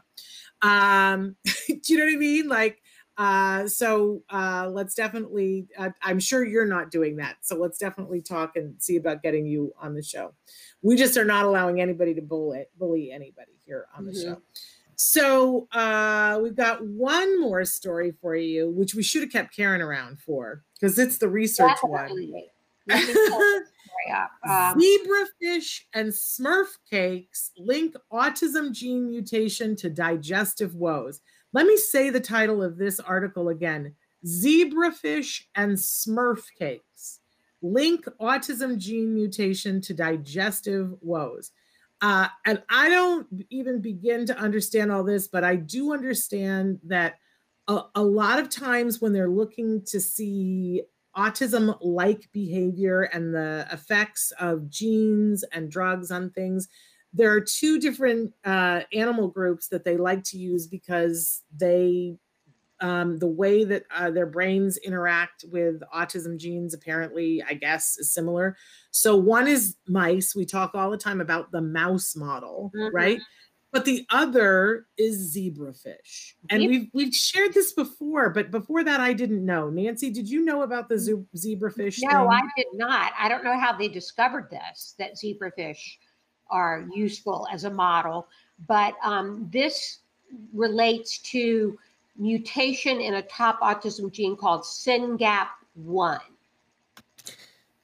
[0.60, 1.36] Um
[1.68, 2.48] do you know what i mean?
[2.48, 2.81] Like
[3.18, 8.22] uh so uh let's definitely uh, i'm sure you're not doing that so let's definitely
[8.22, 10.32] talk and see about getting you on the show
[10.80, 14.30] we just are not allowing anybody to bully bully anybody here on the mm-hmm.
[14.30, 14.42] show
[14.96, 19.80] so uh, we've got one more story for you, which we should have kept Karen
[19.80, 22.30] around for because it's the research Definitely.
[22.86, 23.02] one.
[24.48, 31.20] um, Zebrafish and Smurf cakes link autism gene mutation to digestive woes.
[31.52, 33.94] Let me say the title of this article again
[34.24, 37.20] Zebrafish and Smurf cakes
[37.62, 41.52] link autism gene mutation to digestive woes.
[42.00, 47.14] Uh, and I don't even begin to understand all this, but I do understand that
[47.68, 50.82] a, a lot of times when they're looking to see
[51.16, 56.68] autism like behavior and the effects of genes and drugs on things,
[57.12, 62.16] there are two different uh, animal groups that they like to use because they
[62.80, 68.12] um, the way that uh, their brains interact with autism genes apparently i guess is
[68.12, 68.56] similar.
[68.90, 70.34] So one is mice.
[70.34, 72.94] We talk all the time about the mouse model mm-hmm.
[72.94, 73.20] right?
[73.70, 76.34] But the other is zebrafish.
[76.50, 79.70] And we've we've shared this before but before that i didn't know.
[79.70, 81.26] Nancy did you know about the mm.
[81.36, 82.28] zebrafish no thing?
[82.30, 83.12] i did not.
[83.18, 85.96] I don't know how they discovered this that zebrafish
[86.52, 88.28] are useful as a model
[88.66, 90.00] but um, this
[90.52, 91.78] relates to
[92.16, 96.20] mutation in a top autism gene called SYNGAP1.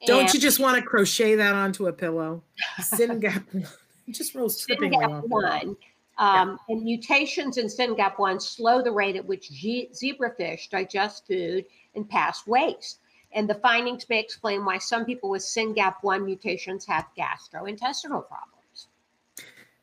[0.05, 2.41] Don't and you just want to crochet that onto a pillow?
[2.79, 3.67] SYNGAP1.
[4.11, 5.63] just tripping SYNGAP1.
[5.63, 5.75] Um,
[6.17, 6.55] yeah.
[6.69, 11.65] And mutations in SYNGAP1 slow the rate at which G- zebrafish digest food
[11.95, 12.99] and pass waste.
[13.31, 18.58] And the findings may explain why some people with SYNGAP1 mutations have gastrointestinal problems.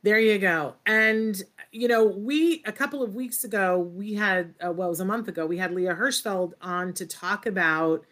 [0.07, 0.77] There you go.
[0.87, 1.43] And
[1.73, 5.05] you know, we a couple of weeks ago we had uh, well, it was a
[5.05, 8.07] month ago we had Leah Hirschfeld on to talk about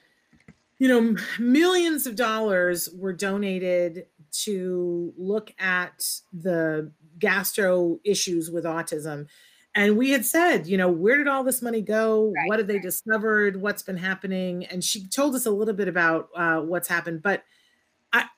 [0.79, 4.07] you know, millions of dollars were donated
[4.43, 6.91] to look at the
[7.21, 9.29] gastro issues with autism.
[9.77, 12.33] And we had said, you know, where did all this money go?
[12.35, 12.49] Right.
[12.49, 13.63] What have they discovered?
[13.63, 14.65] What's been happening?
[14.67, 17.23] And she told us a little bit about uh, what's happened.
[17.23, 17.45] But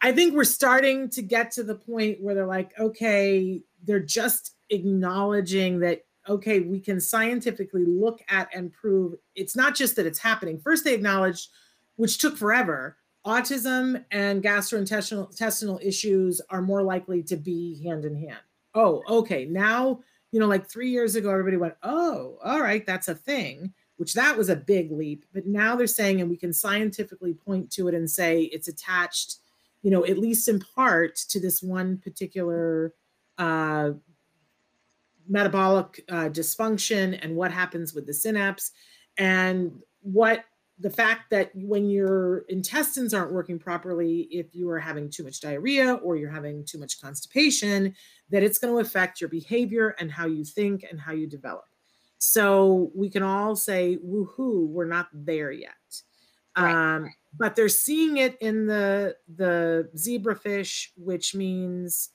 [0.00, 4.54] I, think we're starting to get to the point where they're like, okay, they're just
[4.70, 10.18] acknowledging that okay, we can scientifically look at and prove it's not just that it's
[10.18, 10.58] happening.
[10.58, 11.50] First, they acknowledged,
[11.96, 18.16] which took forever, autism and gastrointestinal intestinal issues are more likely to be hand in
[18.16, 18.40] hand.
[18.74, 19.44] Oh, okay.
[19.44, 20.00] Now,
[20.32, 24.14] you know, like three years ago, everybody went, oh, all right, that's a thing, which
[24.14, 25.24] that was a big leap.
[25.32, 29.36] But now they're saying, and we can scientifically point to it and say it's attached
[29.86, 32.92] you know, at least in part to this one particular
[33.38, 33.90] uh,
[35.28, 38.72] metabolic uh, dysfunction and what happens with the synapse
[39.16, 39.70] and
[40.00, 40.44] what
[40.80, 45.40] the fact that when your intestines aren't working properly, if you are having too much
[45.40, 47.94] diarrhea or you're having too much constipation,
[48.30, 51.66] that it's going to affect your behavior and how you think and how you develop.
[52.18, 55.70] So we can all say, woohoo, we're not there yet.
[56.58, 56.96] Right.
[56.96, 62.10] Um, but they're seeing it in the the zebrafish, which means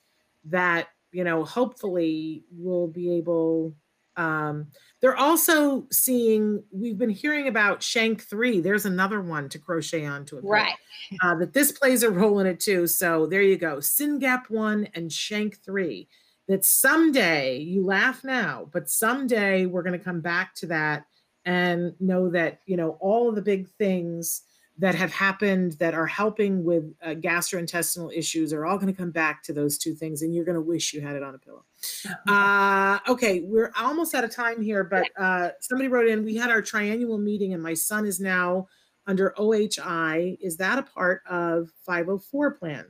[0.46, 3.76] that you know hopefully we'll be able.
[4.18, 4.68] Um,
[5.02, 6.64] they're also seeing.
[6.72, 8.60] We've been hearing about Shank three.
[8.60, 10.44] There's another one to crochet onto it.
[10.44, 10.76] Right.
[11.24, 12.88] Uh, that this plays a role in it too.
[12.88, 13.78] So there you go.
[13.78, 16.08] SYNGAP one and Shank three
[16.48, 21.06] that someday you laugh now, but someday we're going to come back to that
[21.46, 24.42] and know that, you know, all of the big things
[24.78, 29.12] that have happened that are helping with uh, gastrointestinal issues are all going to come
[29.12, 31.38] back to those two things and you're going to wish you had it on a
[31.38, 31.64] pillow.
[32.28, 36.52] Uh, okay we're almost out of time here but uh, somebody wrote in we had
[36.52, 38.68] our triannual meeting and my son is now
[39.08, 42.86] under ohi is that a part of 504 plan?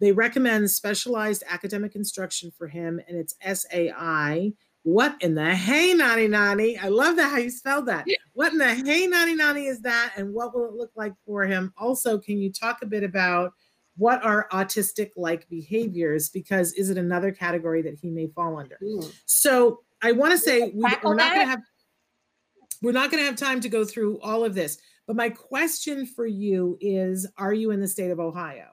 [0.00, 4.52] They recommend specialized academic instruction for him and it's sai
[4.82, 6.78] what in the hey nani nani?
[6.78, 8.06] I love that how you spelled that.
[8.32, 11.44] What in the hey nani nani is that, and what will it look like for
[11.44, 11.72] him?
[11.76, 13.52] Also, can you talk a bit about
[13.96, 16.30] what are autistic like behaviors?
[16.30, 18.78] Because is it another category that he may fall under?
[18.82, 19.12] Mm.
[19.26, 21.60] So I want to say we, are not going to have
[22.82, 24.78] we're not going to have time to go through all of this.
[25.06, 28.68] But my question for you is: Are you in the state of Ohio?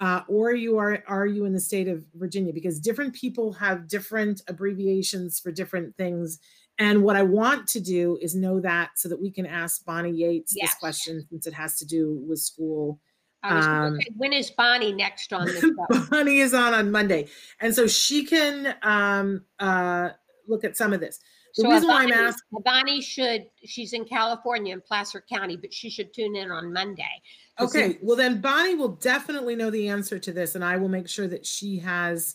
[0.00, 2.52] Uh, or you are are you in the state of Virginia?
[2.52, 6.38] Because different people have different abbreviations for different things.
[6.78, 10.10] And what I want to do is know that so that we can ask Bonnie
[10.10, 10.70] Yates yes.
[10.70, 13.00] this question since it has to do with school.
[13.44, 16.06] Um, when is Bonnie next on the show?
[16.10, 17.28] Bonnie is on on Monday,
[17.60, 20.10] and so she can um, uh,
[20.48, 21.20] look at some of this.
[21.56, 25.56] The so reason Bonnie, why I'm asking Bonnie should she's in California in Placer County,
[25.56, 27.22] but she should tune in on Monday
[27.60, 31.08] Okay, well then Bonnie will definitely know the answer to this, and I will make
[31.08, 32.34] sure that she has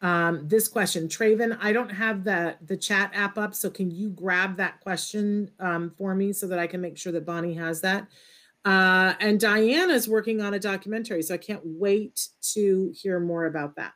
[0.00, 1.06] um, this question.
[1.06, 5.50] Traven, I don't have the the chat app up, so can you grab that question
[5.60, 8.08] um, for me so that I can make sure that Bonnie has that?
[8.64, 13.44] Uh, and Diana is working on a documentary, so I can't wait to hear more
[13.44, 13.92] about that.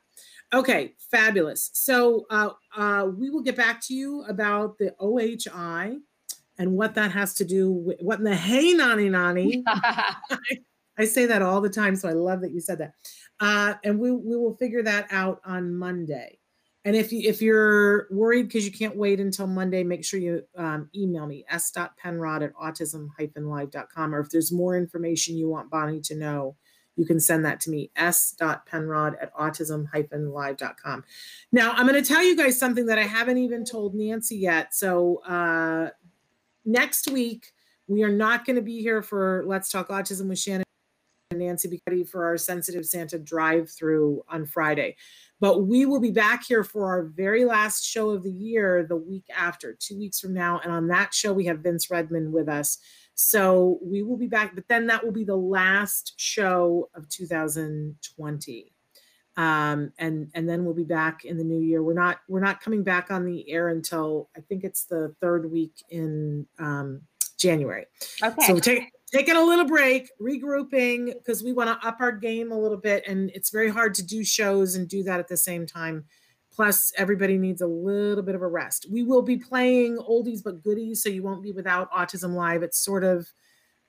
[0.53, 1.71] Okay, fabulous.
[1.75, 5.99] So uh, uh, we will get back to you about the OHI
[6.59, 9.63] and what that has to do with what in the hey nani nani.
[10.99, 12.93] I, say that all the time, so I love that you said that.
[13.41, 16.39] Uh, and we we will figure that out on Monday.
[16.85, 20.43] And if you if you're worried because you can't wait until Monday, make sure you
[20.57, 24.15] um, email me s.penrod at autism-live.com.
[24.15, 26.57] Or if there's more information you want Bonnie to know,
[26.99, 31.05] you can send that to me s.penrod at autism-live.com.
[31.53, 34.75] Now I'm going to tell you guys something that I haven't even told Nancy yet.
[34.75, 35.91] So uh,
[36.65, 37.53] next week,
[37.87, 40.65] we are not going to be here for Let's Talk Autism with Shannon
[41.31, 44.97] and Nancy Bicotti for our Sensitive Santa drive through on Friday.
[45.41, 48.97] But we will be back here for our very last show of the year the
[48.97, 50.61] week after, two weeks from now.
[50.65, 52.79] And on that show, we have Vince Redmond with us.
[53.21, 58.73] So we will be back, but then that will be the last show of 2020
[59.39, 61.81] um, and and then we'll be back in the new year.
[61.81, 65.51] We're not we're not coming back on the air until I think it's the third
[65.51, 67.03] week in um,
[67.39, 67.87] January.
[68.21, 68.47] Okay.
[68.47, 72.59] So take taking a little break, regrouping because we want to up our game a
[72.59, 75.67] little bit, and it's very hard to do shows and do that at the same
[75.67, 76.05] time.
[76.59, 78.89] Plus, everybody needs a little bit of a rest.
[78.91, 82.65] We will be playing oldies but goodies, so you won't be without Autism Live.
[82.65, 83.31] It's sort of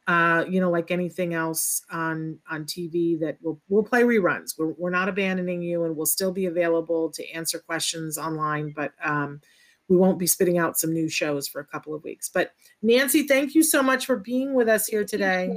[0.06, 4.54] uh, you know, like anything else on on TV, that we'll we'll play reruns.
[4.56, 8.72] We're we're not abandoning you, and we'll still be available to answer questions online.
[8.76, 9.42] But um,
[9.88, 12.30] we won't be spitting out some new shows for a couple of weeks.
[12.30, 12.52] But
[12.84, 15.52] Nancy, thank you so much for being with us here today.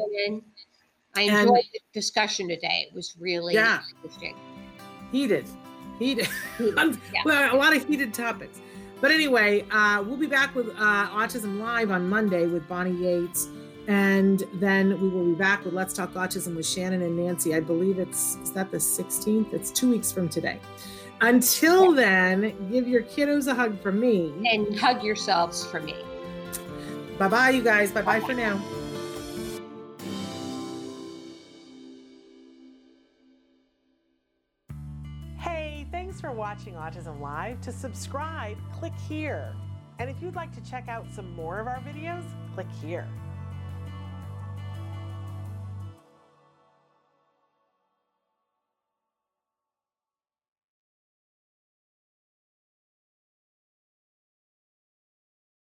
[1.14, 2.86] I enjoyed and, the discussion today.
[2.88, 4.34] It was really yeah, interesting.
[5.12, 5.46] Heated,
[6.02, 6.28] heated.
[6.60, 6.92] yeah.
[7.24, 8.60] well, a lot of heated topics.
[9.00, 13.48] But anyway, uh, we'll be back with uh, Autism Live on Monday with Bonnie Yates.
[13.88, 17.54] And then we will be back with Let's Talk Autism with Shannon and Nancy.
[17.54, 19.52] I believe it's, is that the 16th?
[19.52, 20.60] It's two weeks from today.
[21.20, 24.32] Until then, give your kiddos a hug from me.
[24.48, 25.96] And hug yourselves for me.
[27.18, 27.90] Bye bye, you guys.
[27.92, 28.60] Bye bye for now.
[36.32, 37.60] Thanks watching Autism Live.
[37.60, 39.54] To subscribe, click here.
[39.98, 42.24] And if you'd like to check out some more of our videos,
[42.54, 43.06] click here.